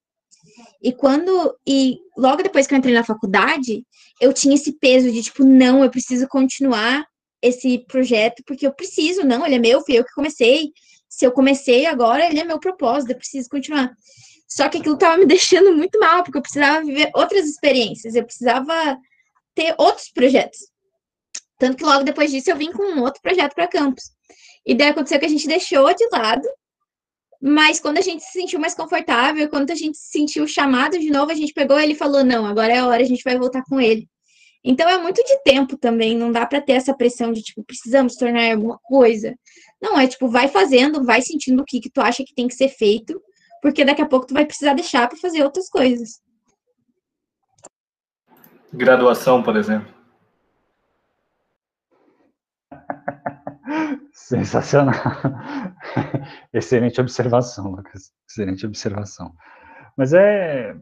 [0.81, 1.55] E quando.
[1.67, 3.83] E logo depois que eu entrei na faculdade,
[4.19, 7.05] eu tinha esse peso de tipo, não, eu preciso continuar
[7.41, 10.71] esse projeto, porque eu preciso, não, ele é meu, fui eu que comecei.
[11.09, 13.91] Se eu comecei agora, ele é meu propósito, eu preciso continuar.
[14.47, 18.23] Só que aquilo tava me deixando muito mal, porque eu precisava viver outras experiências, eu
[18.23, 18.97] precisava
[19.53, 20.59] ter outros projetos.
[21.57, 24.11] Tanto que logo depois disso eu vim com um outro projeto para campus.
[24.65, 26.47] E daí aconteceu que a gente deixou de lado,
[27.41, 31.09] mas quando a gente se sentiu mais confortável, quando a gente se sentiu chamado de
[31.09, 33.37] novo, a gente pegou ele e falou: não, agora é a hora, a gente vai
[33.37, 34.07] voltar com ele.
[34.63, 38.15] Então é muito de tempo também, não dá para ter essa pressão de tipo, precisamos
[38.15, 39.35] tornar alguma coisa.
[39.81, 42.55] Não, é tipo, vai fazendo, vai sentindo o que, que tu acha que tem que
[42.55, 43.21] ser feito,
[43.61, 46.21] porque daqui a pouco tu vai precisar deixar para fazer outras coisas.
[48.73, 49.95] Graduação, por exemplo.
[54.17, 54.95] Sensacional.
[56.51, 58.11] Excelente observação, Lucas.
[58.27, 59.31] Excelente observação.
[59.95, 60.75] Mas é.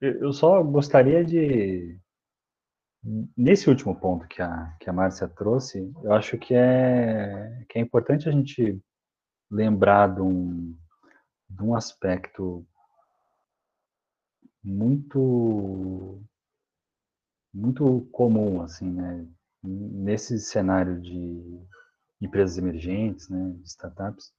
[0.00, 1.96] Eu só gostaria de.
[3.36, 7.82] Nesse último ponto que a, que a Márcia trouxe, eu acho que é, que é
[7.82, 8.82] importante a gente
[9.48, 10.76] lembrar de um,
[11.48, 12.66] de um aspecto
[14.62, 16.20] muito
[17.52, 19.28] muito comum assim né
[19.62, 21.62] nesse cenário de
[22.20, 24.32] empresas emergentes né startups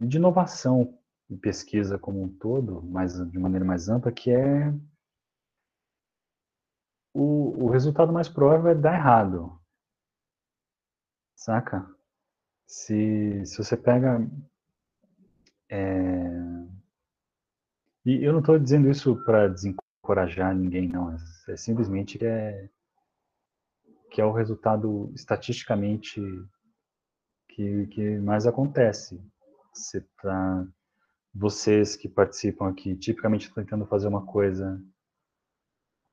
[0.00, 0.98] e de inovação
[1.30, 4.72] e pesquisa como um todo mas de maneira mais ampla que é
[7.14, 9.60] o, o resultado mais provável é dar errado
[11.36, 11.86] saca
[12.66, 14.26] se, se você pega
[15.72, 16.28] é...
[18.04, 21.16] E eu não estou dizendo isso para desencorajar ninguém, não.
[21.48, 22.68] É simplesmente que é,
[24.10, 26.20] que é o resultado estatisticamente
[27.54, 29.20] que, que mais acontece.
[29.72, 30.66] Você tá,
[31.34, 34.82] vocês que participam aqui, tipicamente tentando fazer uma coisa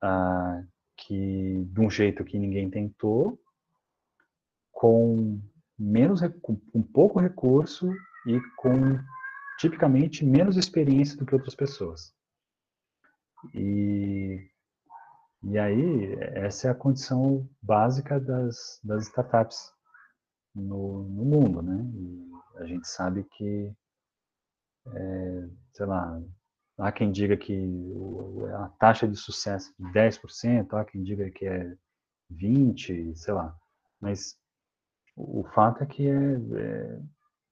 [0.01, 0.63] ah,
[0.97, 3.39] que de um jeito que ninguém tentou,
[4.71, 5.41] com
[5.77, 7.91] menos com pouco recurso
[8.25, 8.99] e com
[9.57, 12.13] tipicamente menos experiência do que outras pessoas.
[13.53, 14.49] E,
[15.43, 19.73] e aí, essa é a condição básica das, das startups
[20.55, 21.83] no, no mundo, né?
[21.95, 23.73] E a gente sabe que,
[24.87, 26.21] é, sei lá,
[26.77, 27.53] há quem diga que
[28.55, 31.75] a taxa de sucesso é de 10%, há quem diga que é
[32.31, 33.55] 20%, sei lá.
[33.99, 34.37] Mas
[35.15, 36.99] o fato é que é, é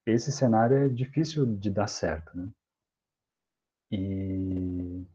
[0.06, 2.50] esse cenário é difícil de dar certo, né?
[3.91, 5.06] E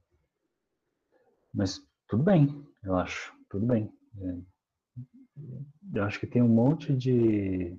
[1.52, 3.92] mas tudo bem, eu acho, tudo bem.
[4.18, 4.51] É,
[5.94, 7.76] eu acho que tem um monte de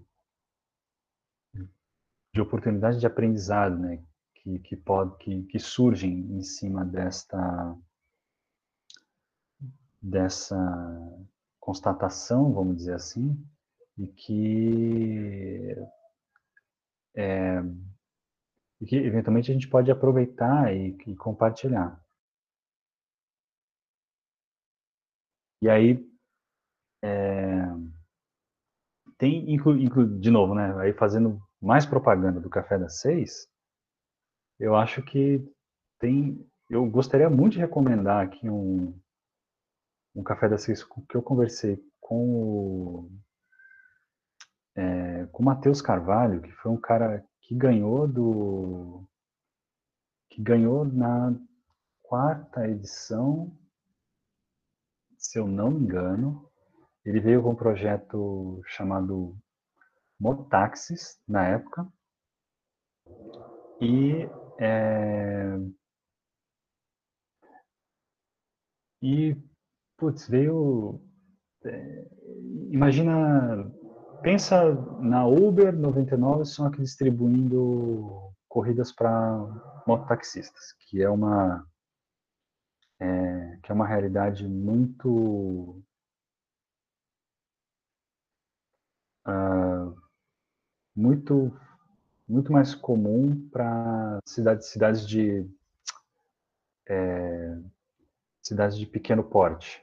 [2.34, 4.04] de oportunidades de aprendizado, né?
[4.36, 7.78] Que, que pode que, que surgem em cima desta
[10.01, 10.58] dessa
[11.60, 13.41] constatação, vamos dizer assim,
[13.97, 15.76] e que
[17.16, 17.62] é,
[18.82, 22.04] e que eventualmente a gente pode aproveitar e, e compartilhar.
[25.62, 26.12] E aí,
[27.04, 27.66] é,
[29.18, 33.47] tem, inclu, inclu, de novo, né, aí fazendo mais propaganda do Café das Seis,
[34.60, 35.43] eu acho que
[35.99, 38.97] tem, eu gostaria muito de recomendar aqui um,
[40.16, 43.12] um Café das Seis que eu conversei com o
[44.76, 49.08] é, com o Matheus Carvalho, que foi um cara que ganhou do.
[50.30, 51.36] que ganhou na
[52.01, 53.51] quarta edição,
[55.18, 56.49] se eu não me engano.
[57.06, 59.38] Ele veio com um projeto chamado
[60.20, 61.88] Motaxis, na época.
[63.82, 64.30] E.
[64.60, 65.58] É,
[69.01, 69.36] e,
[69.97, 71.01] putz, veio.
[71.66, 72.08] É,
[72.72, 73.72] imagina
[74.22, 79.12] pensa na Uber 99 só que distribuindo corridas para
[79.86, 81.68] mototaxistas, que é uma
[82.99, 85.84] é, que é uma realidade muito
[89.28, 89.95] uh,
[90.95, 91.51] muito
[92.28, 95.49] muito mais comum para cidades cidades de
[96.88, 97.57] é,
[98.41, 99.82] cidades de pequeno porte.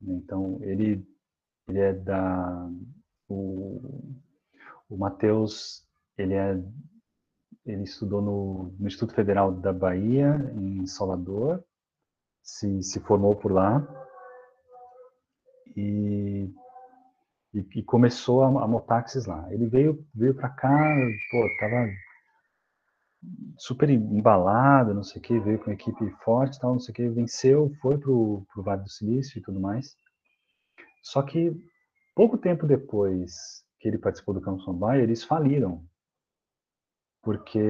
[0.00, 1.06] Então ele
[1.68, 2.70] ele é da
[3.28, 4.14] o,
[4.88, 5.86] o Matheus,
[6.16, 6.62] ele é
[7.66, 11.64] ele estudou no, no, Instituto Federal da Bahia, em Salvador,
[12.42, 13.82] se, se formou por lá
[15.74, 16.52] e,
[17.54, 18.66] e, e começou a, a
[19.26, 19.52] lá.
[19.52, 20.96] Ele veio, veio para cá,
[21.30, 21.88] pô, tava
[23.56, 26.94] super embalado, não sei o que, veio com uma equipe forte, tal, não sei o
[26.94, 29.96] que, venceu, foi pro, pro Vale do Silício e tudo mais.
[31.02, 31.52] Só que
[32.14, 35.84] pouco tempo depois que ele participou do Campus Mobile, eles faliram.
[37.22, 37.60] Porque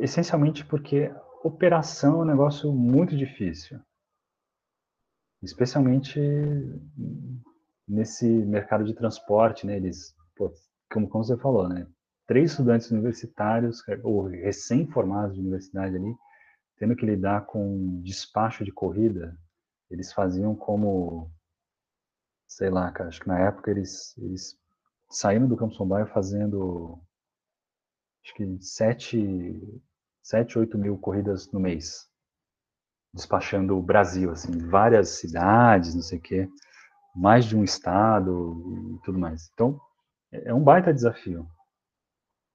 [0.00, 3.78] essencialmente porque operação é um negócio muito difícil.
[5.44, 6.18] Especialmente
[7.86, 9.76] nesse mercado de transporte, né?
[9.76, 10.50] Eles, pô,
[10.90, 11.86] como, como você falou, né?
[12.26, 16.14] Três estudantes universitários, ou recém-formados de universidade ali,
[16.78, 19.38] tendo que lidar com despacho de corrida,
[19.90, 21.30] eles faziam como,
[22.48, 24.58] sei lá, cara, acho que na época eles, eles
[25.10, 26.98] saíram do Campos Bairro fazendo,
[28.24, 29.82] acho que sete,
[30.22, 32.08] sete, oito mil corridas no mês,
[33.14, 36.48] despachando o Brasil, assim, várias cidades, não sei o quê
[37.14, 39.48] mais de um estado e tudo mais.
[39.52, 39.80] Então,
[40.32, 41.48] é, é um baita desafio.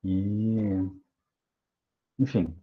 [0.04, 0.60] E,
[2.20, 2.56] enfim,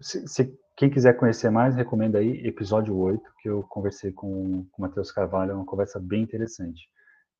[0.00, 4.82] se, se, quem quiser conhecer mais, recomendo aí episódio 8, que eu conversei com, com
[4.82, 6.88] o Matheus Carvalho, é uma conversa bem interessante.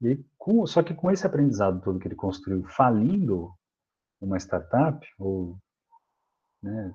[0.00, 3.52] E com, só que com esse aprendizado todo que ele construiu falindo
[4.20, 5.56] uma startup, ou,
[6.62, 6.92] né,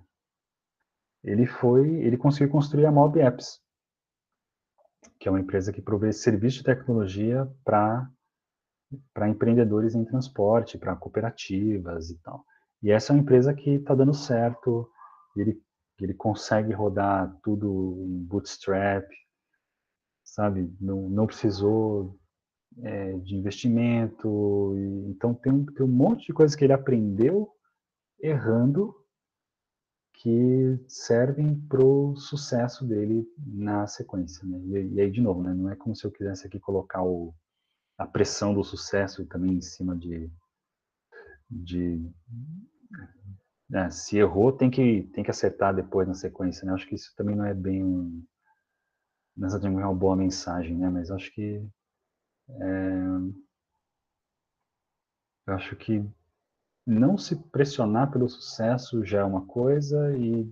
[1.28, 3.60] ele foi, ele conseguiu construir a Mob Apps,
[5.20, 8.10] que é uma empresa que provê serviço de tecnologia para
[9.14, 12.46] para empreendedores em transporte, para cooperativas e tal.
[12.82, 14.90] E essa é uma empresa que está dando certo,
[15.36, 15.62] ele,
[16.00, 19.06] ele consegue rodar tudo em bootstrap,
[20.24, 20.74] sabe?
[20.80, 22.18] Não, não precisou
[22.82, 27.52] é, de investimento, e, então tem tem um monte de coisas que ele aprendeu
[28.22, 28.96] errando
[30.18, 34.46] que servem para o sucesso dele na sequência.
[34.48, 34.60] Né?
[34.66, 35.54] E, e, aí, de novo, né?
[35.54, 37.34] não é como se eu quisesse aqui colocar o,
[37.98, 40.32] a pressão do sucesso também em cima de.
[41.50, 42.12] de
[43.70, 43.90] né?
[43.92, 46.66] se errou, tem que, tem que acertar depois na sequência.
[46.66, 46.74] Né?
[46.74, 48.26] Acho que isso também não é bem.
[49.36, 49.50] Não
[49.80, 50.90] é uma boa mensagem, né?
[50.90, 51.64] mas acho que.
[52.50, 52.94] É,
[55.46, 56.04] eu acho que
[56.88, 60.50] não se pressionar pelo sucesso já é uma coisa e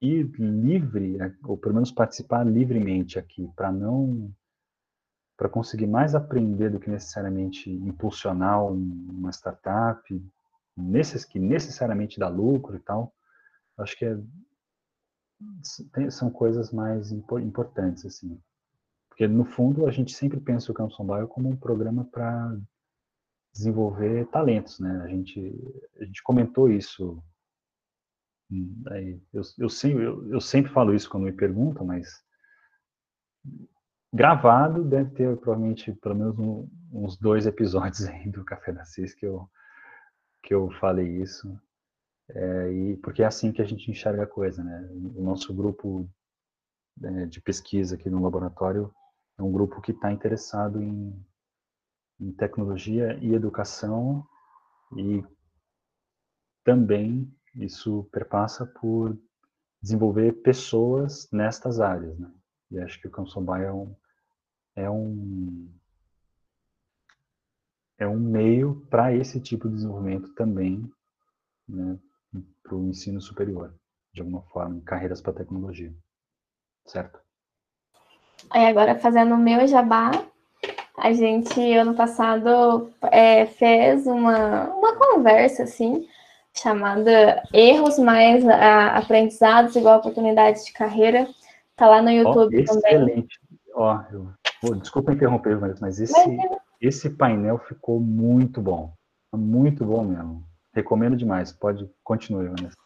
[0.00, 4.32] ir livre, ou pelo menos participar livremente aqui, para não
[5.36, 10.02] para conseguir mais aprender do que necessariamente impulsionar uma startup,
[10.76, 13.14] nesses que necessariamente dá lucro e tal,
[13.76, 14.18] acho que é,
[15.92, 18.40] tem, são coisas mais importantes assim,
[19.08, 22.58] porque no fundo a gente sempre pensa o Campus Bio como um programa para
[23.58, 25.02] desenvolver talentos, né?
[25.02, 25.52] A gente,
[26.00, 27.22] a gente comentou isso.
[29.32, 32.24] Eu, eu, sempre, eu, eu sempre falo isso quando me perguntam, mas
[34.14, 39.14] gravado deve ter provavelmente pelo menos um, uns dois episódios aí do Café da Cis
[39.14, 39.50] que eu,
[40.42, 41.60] que eu falei isso.
[42.30, 44.88] É, e porque é assim que a gente enxerga a coisa, né?
[45.16, 46.08] O nosso grupo
[47.02, 48.94] é, de pesquisa aqui no laboratório
[49.36, 51.12] é um grupo que está interessado em
[52.20, 54.26] em tecnologia e educação
[54.96, 55.24] e
[56.64, 59.16] também isso perpassa por
[59.80, 62.30] desenvolver pessoas nestas áreas, né?
[62.70, 63.96] E acho que o Kansobai é um
[64.74, 65.68] é um
[67.98, 70.88] é um meio para esse tipo de desenvolvimento também,
[71.68, 71.98] né,
[72.62, 73.74] para o ensino superior,
[74.12, 75.92] de alguma forma, em carreiras para tecnologia,
[76.86, 77.18] certo?
[78.50, 80.12] Aí agora fazendo o meu jabá,
[81.00, 86.06] a gente, ano passado, é, fez uma, uma conversa, assim,
[86.52, 91.28] chamada Erros mais a, Aprendizados igual Oportunidades de Carreira.
[91.76, 92.92] Tá lá no YouTube oh, também.
[92.92, 93.40] Excelente.
[93.74, 94.00] Ó,
[94.64, 98.92] oh, desculpa interromper, mas, mas esse, mas, esse painel ficou muito bom.
[99.32, 100.42] Muito bom mesmo.
[100.74, 101.52] Recomendo demais.
[101.52, 102.76] Pode continuar, Vanessa.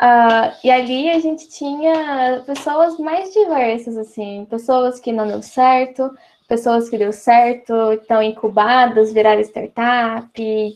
[0.00, 6.16] Uh, e ali a gente tinha pessoas mais diversas, assim, pessoas que não deu certo,
[6.46, 10.30] pessoas que deu certo, estão incubadas, viraram startup,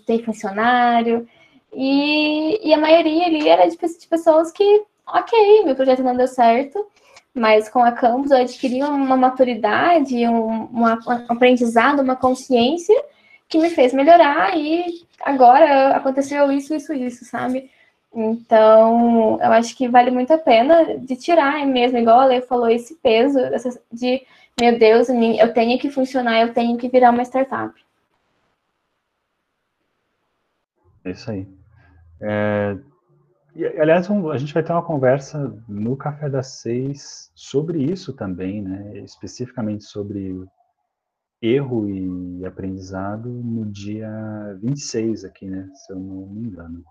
[0.06, 1.26] tem funcionário.
[1.72, 6.26] E, e a maioria ali era de, de, pessoas que, ok, meu projeto não deu
[6.26, 6.84] certo,
[7.34, 13.02] mas com a Campus eu adquiri uma maturidade, um, uma, um aprendizado, uma consciência
[13.48, 17.70] que me fez melhorar e agora aconteceu isso, isso, isso, sabe?
[18.14, 22.68] Então, eu acho que vale muito a pena de tirar mesmo, igual a Lê falou,
[22.68, 23.38] esse peso
[23.90, 24.22] de
[24.60, 27.74] meu Deus, eu tenho que funcionar, eu tenho que virar uma startup.
[31.04, 31.48] É isso aí.
[32.20, 32.78] É,
[33.54, 38.12] e, aliás, um, a gente vai ter uma conversa no Café das Seis sobre isso
[38.12, 38.98] também, né?
[38.98, 40.44] Especificamente sobre
[41.40, 44.08] erro e aprendizado no dia
[44.62, 45.68] 26 aqui, né?
[45.74, 46.84] Se eu não me engano.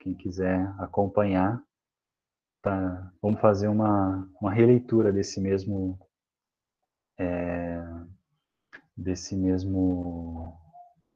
[0.00, 1.60] Quem quiser acompanhar,
[2.62, 5.98] tá, vamos fazer uma, uma releitura desse mesmo
[7.18, 7.82] é,
[8.96, 10.56] desse mesmo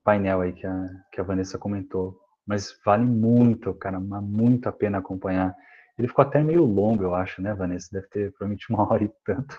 [0.05, 2.19] painel aí que a, que a Vanessa comentou.
[2.47, 5.55] Mas vale muito, cara, muito a pena acompanhar.
[5.97, 7.89] ele ficou até meio longo, eu acho, né, Vanessa?
[7.93, 9.59] Deve ter provavelmente uma hora e tanto.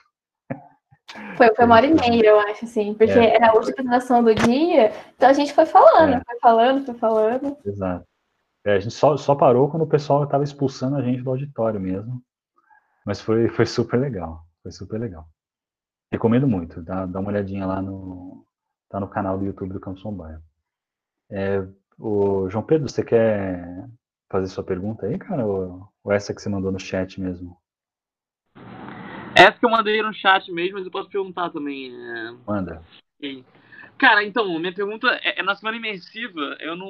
[1.38, 3.36] Foi, foi uma hora e meia, eu acho, assim, porque é.
[3.36, 6.22] era a última apresentação do dia, então a gente foi falando, é.
[6.26, 7.58] foi falando, foi falando.
[7.66, 8.06] Exato.
[8.66, 11.80] É, a gente só, só parou quando o pessoal estava expulsando a gente do auditório
[11.80, 12.24] mesmo.
[13.06, 14.46] Mas foi, foi super legal.
[14.62, 15.28] Foi super legal.
[16.12, 16.82] Recomendo muito.
[16.82, 18.46] Dá, dá uma olhadinha lá no.
[18.90, 20.42] Tá no canal do YouTube do Campus Bairro.
[21.30, 21.68] É,
[21.98, 23.88] o João Pedro, você quer
[24.32, 25.46] fazer sua pergunta aí, cara?
[25.46, 27.58] Ou, ou essa que você mandou no chat mesmo?
[29.36, 31.92] Essa que eu mandei no chat mesmo, mas eu posso perguntar também.
[31.92, 32.32] É...
[32.48, 32.84] Manda.
[33.98, 36.90] Cara, então, minha pergunta é, é, na semana imersiva, eu não.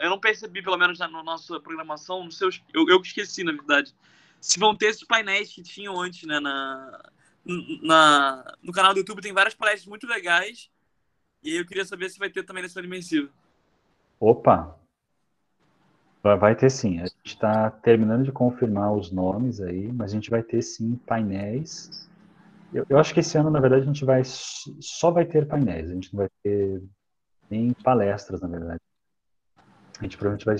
[0.00, 2.62] Eu não percebi, pelo menos na, nossa programação, nos seus.
[2.72, 3.94] Eu, eu esqueci, na verdade.
[4.40, 6.40] Se vão ter esses painéis que tinham antes, né?
[6.40, 7.10] Na,
[7.82, 10.70] na, no canal do YouTube tem várias palestras muito legais.
[11.42, 13.28] E eu queria saber se vai ter também na semana imersiva.
[14.20, 14.78] Opa!
[16.22, 17.00] Vai ter sim.
[17.00, 20.94] A gente está terminando de confirmar os nomes aí, mas a gente vai ter sim
[21.04, 22.08] painéis.
[22.72, 25.90] Eu, eu, acho que esse ano, na verdade, a gente vai só vai ter painéis.
[25.90, 26.80] A gente não vai ter
[27.50, 28.80] nem palestras, na verdade.
[29.98, 30.56] A gente provavelmente vai.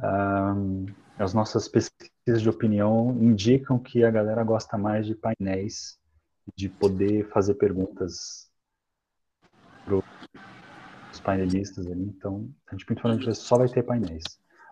[0.00, 0.86] Um,
[1.18, 5.98] as nossas pesquisas de opinião indicam que a galera gosta mais de painéis,
[6.56, 8.50] de poder fazer perguntas
[9.84, 9.96] para
[11.12, 12.02] os painelistas ali.
[12.02, 14.24] Então, a gente principalmente só vai ter painéis.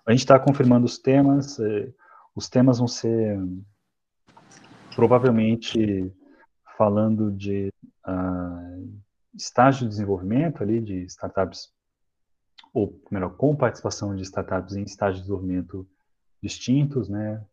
[0.05, 1.61] A gente está confirmando os temas.
[1.61, 1.93] Eh,
[2.35, 3.39] os temas vão ser
[4.94, 6.12] provavelmente
[6.77, 7.73] falando de
[8.07, 9.01] uh,
[9.35, 11.70] estágio de desenvolvimento ali de startups,
[12.73, 15.86] ou melhor, com participação de startups em estágio de desenvolvimento
[16.43, 17.44] distintos, né?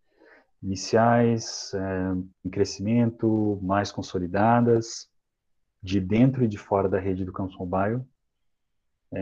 [0.61, 2.11] Iniciais, é,
[2.45, 5.09] em crescimento, mais consolidadas,
[5.81, 8.03] de dentro e de fora da rede do Campus Mobile.
[9.11, 9.21] É,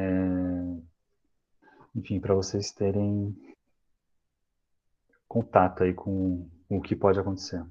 [1.95, 3.35] enfim, para vocês terem
[5.27, 7.63] contato aí com, com, o que pode acontecer.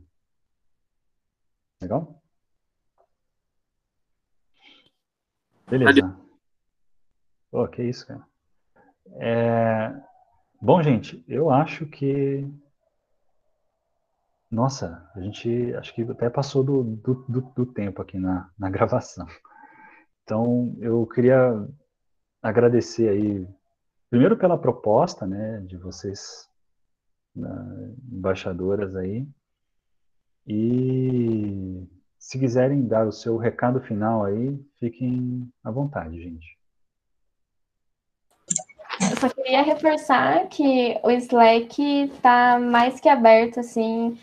[1.81, 2.23] Legal?
[5.69, 6.26] Beleza.
[7.57, 8.23] Pô, que isso, cara.
[9.15, 9.91] É...
[10.61, 12.47] Bom, gente, eu acho que.
[14.51, 18.69] Nossa, a gente acho que até passou do, do, do, do tempo aqui na, na
[18.69, 19.27] gravação.
[20.23, 21.67] Então, eu queria
[22.43, 23.49] agradecer aí
[24.11, 26.47] Primeiro pela proposta, né, de vocês,
[27.35, 29.27] né, embaixadoras aí,
[30.47, 31.89] e
[32.19, 36.56] se quiserem dar o seu recado final aí, fiquem à vontade, gente.
[39.17, 44.19] Eu só queria reforçar que o Slack está mais que aberto, assim,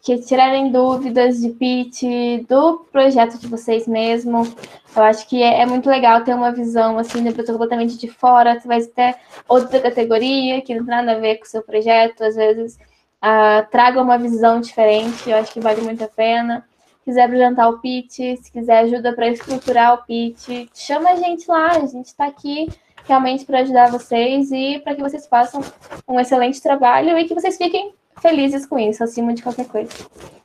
[0.00, 2.04] que tirarem dúvidas de pitch,
[2.48, 4.46] do projeto de vocês mesmo.
[4.94, 8.06] Eu acho que é, é muito legal ter uma visão assim, de pessoa completamente de
[8.06, 9.16] fora, você vai ter
[9.48, 12.78] outra categoria que não tem nada a ver com o seu projeto, às vezes
[13.24, 16.64] uh, traga uma visão diferente, eu acho que vale muito a pena.
[16.98, 21.50] Se quiser apresentar o pitch, se quiser ajuda para estruturar o pitch, chama a gente
[21.50, 22.68] lá, a gente está aqui
[23.06, 25.62] realmente para ajudar vocês e para que vocês façam
[26.08, 29.90] um excelente trabalho e que vocês fiquem felizes com isso, acima de qualquer coisa.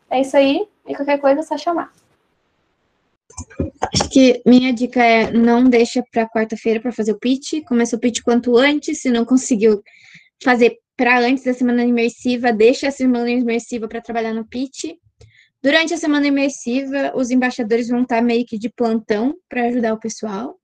[0.09, 1.91] É isso aí, e qualquer coisa é só chamar.
[3.93, 7.99] Acho que minha dica é não deixa para quarta-feira para fazer o pitch, começa o
[7.99, 9.81] pitch quanto antes, se não conseguiu
[10.43, 14.93] fazer para antes da semana imersiva, deixa a semana imersiva para trabalhar no pitch.
[15.63, 19.99] Durante a semana imersiva, os embaixadores vão estar meio que de plantão para ajudar o
[19.99, 20.59] pessoal.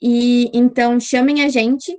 [0.00, 1.96] E então chamem a gente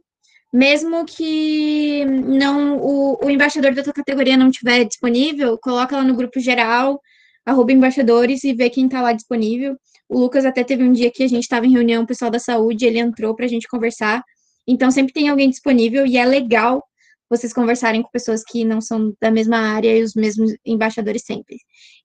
[0.51, 6.15] mesmo que não o, o embaixador da tua categoria não estiver disponível, coloca lá no
[6.15, 6.99] grupo geral,
[7.45, 9.77] arroba embaixadores e vê quem está lá disponível.
[10.07, 12.39] O Lucas até teve um dia que a gente estava em reunião, o pessoal da
[12.39, 14.23] saúde, ele entrou para a gente conversar.
[14.67, 16.83] Então, sempre tem alguém disponível e é legal
[17.29, 21.57] vocês conversarem com pessoas que não são da mesma área e os mesmos embaixadores sempre.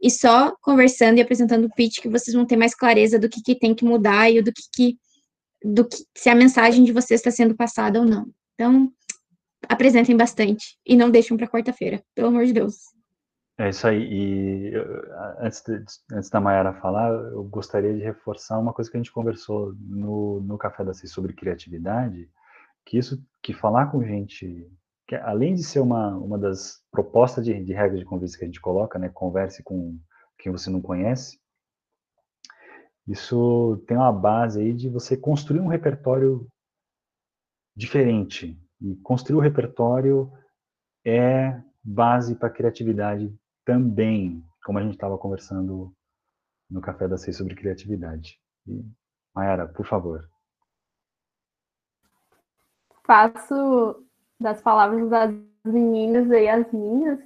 [0.03, 3.43] E só conversando e apresentando o pitch que vocês vão ter mais clareza do que,
[3.43, 4.99] que tem que mudar e do que, que
[5.65, 8.27] do que se a mensagem de vocês está sendo passada ou não.
[8.55, 8.93] Então,
[9.67, 12.77] apresentem bastante e não deixem para quarta-feira, pelo amor de Deus.
[13.57, 14.03] É isso aí.
[14.03, 14.73] E
[15.41, 15.83] antes, de,
[16.13, 20.41] antes da Mayara falar, eu gostaria de reforçar uma coisa que a gente conversou no,
[20.41, 22.29] no Café da Seis sobre criatividade,
[22.85, 24.69] que isso, que falar com gente,
[25.07, 28.49] que além de ser uma, uma das propostas de, de regras de convívio que a
[28.49, 29.99] gente coloca, né, converse com
[30.39, 31.39] quem você não conhece,
[33.07, 36.47] isso tem uma base aí de você construir um repertório
[37.77, 38.59] diferente.
[38.81, 40.33] E construir o repertório
[41.05, 45.95] é base para criatividade também, como a gente estava conversando
[46.71, 48.41] no Café da Seis sobre criatividade.
[48.67, 48.85] E,
[49.35, 50.29] Mayara, por favor.
[53.07, 54.03] Faço
[54.41, 55.29] das palavras da
[55.65, 57.19] meninas e as minhas,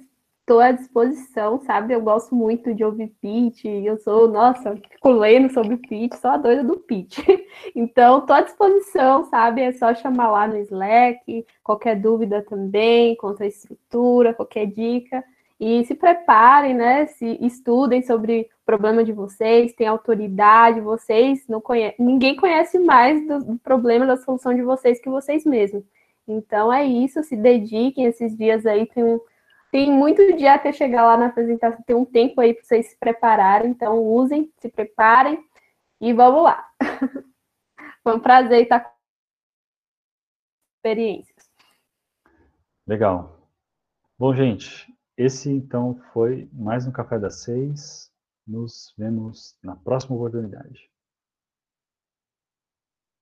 [0.49, 1.93] estou à disposição, sabe?
[1.93, 6.37] Eu gosto muito de ouvir pitch, eu sou, nossa, fico lendo sobre pitch, sou a
[6.37, 7.19] doida do pitch.
[7.75, 9.61] Então, estou à disposição, sabe?
[9.61, 15.23] É só chamar lá no Slack, qualquer dúvida também, quanto à estrutura, qualquer dica.
[15.59, 17.05] E se preparem, né?
[17.07, 23.25] Se estudem sobre o problema de vocês, tem autoridade, vocês não conhecem, ninguém conhece mais
[23.27, 25.83] do, do problema da solução de vocês que vocês mesmos.
[26.27, 29.19] Então é isso, se dediquem esses dias aí, tem um,
[29.71, 32.97] tem muito dia até chegar lá na apresentação, tem um tempo aí para vocês se
[32.97, 35.43] prepararem, então usem, se preparem
[36.01, 36.67] e vamos lá.
[38.03, 38.91] Foi um prazer estar com
[40.77, 41.49] experiências.
[42.87, 43.37] Legal.
[44.17, 48.11] Bom, gente, esse então foi mais um Café das Seis.
[48.47, 50.88] Nos vemos na próxima oportunidade.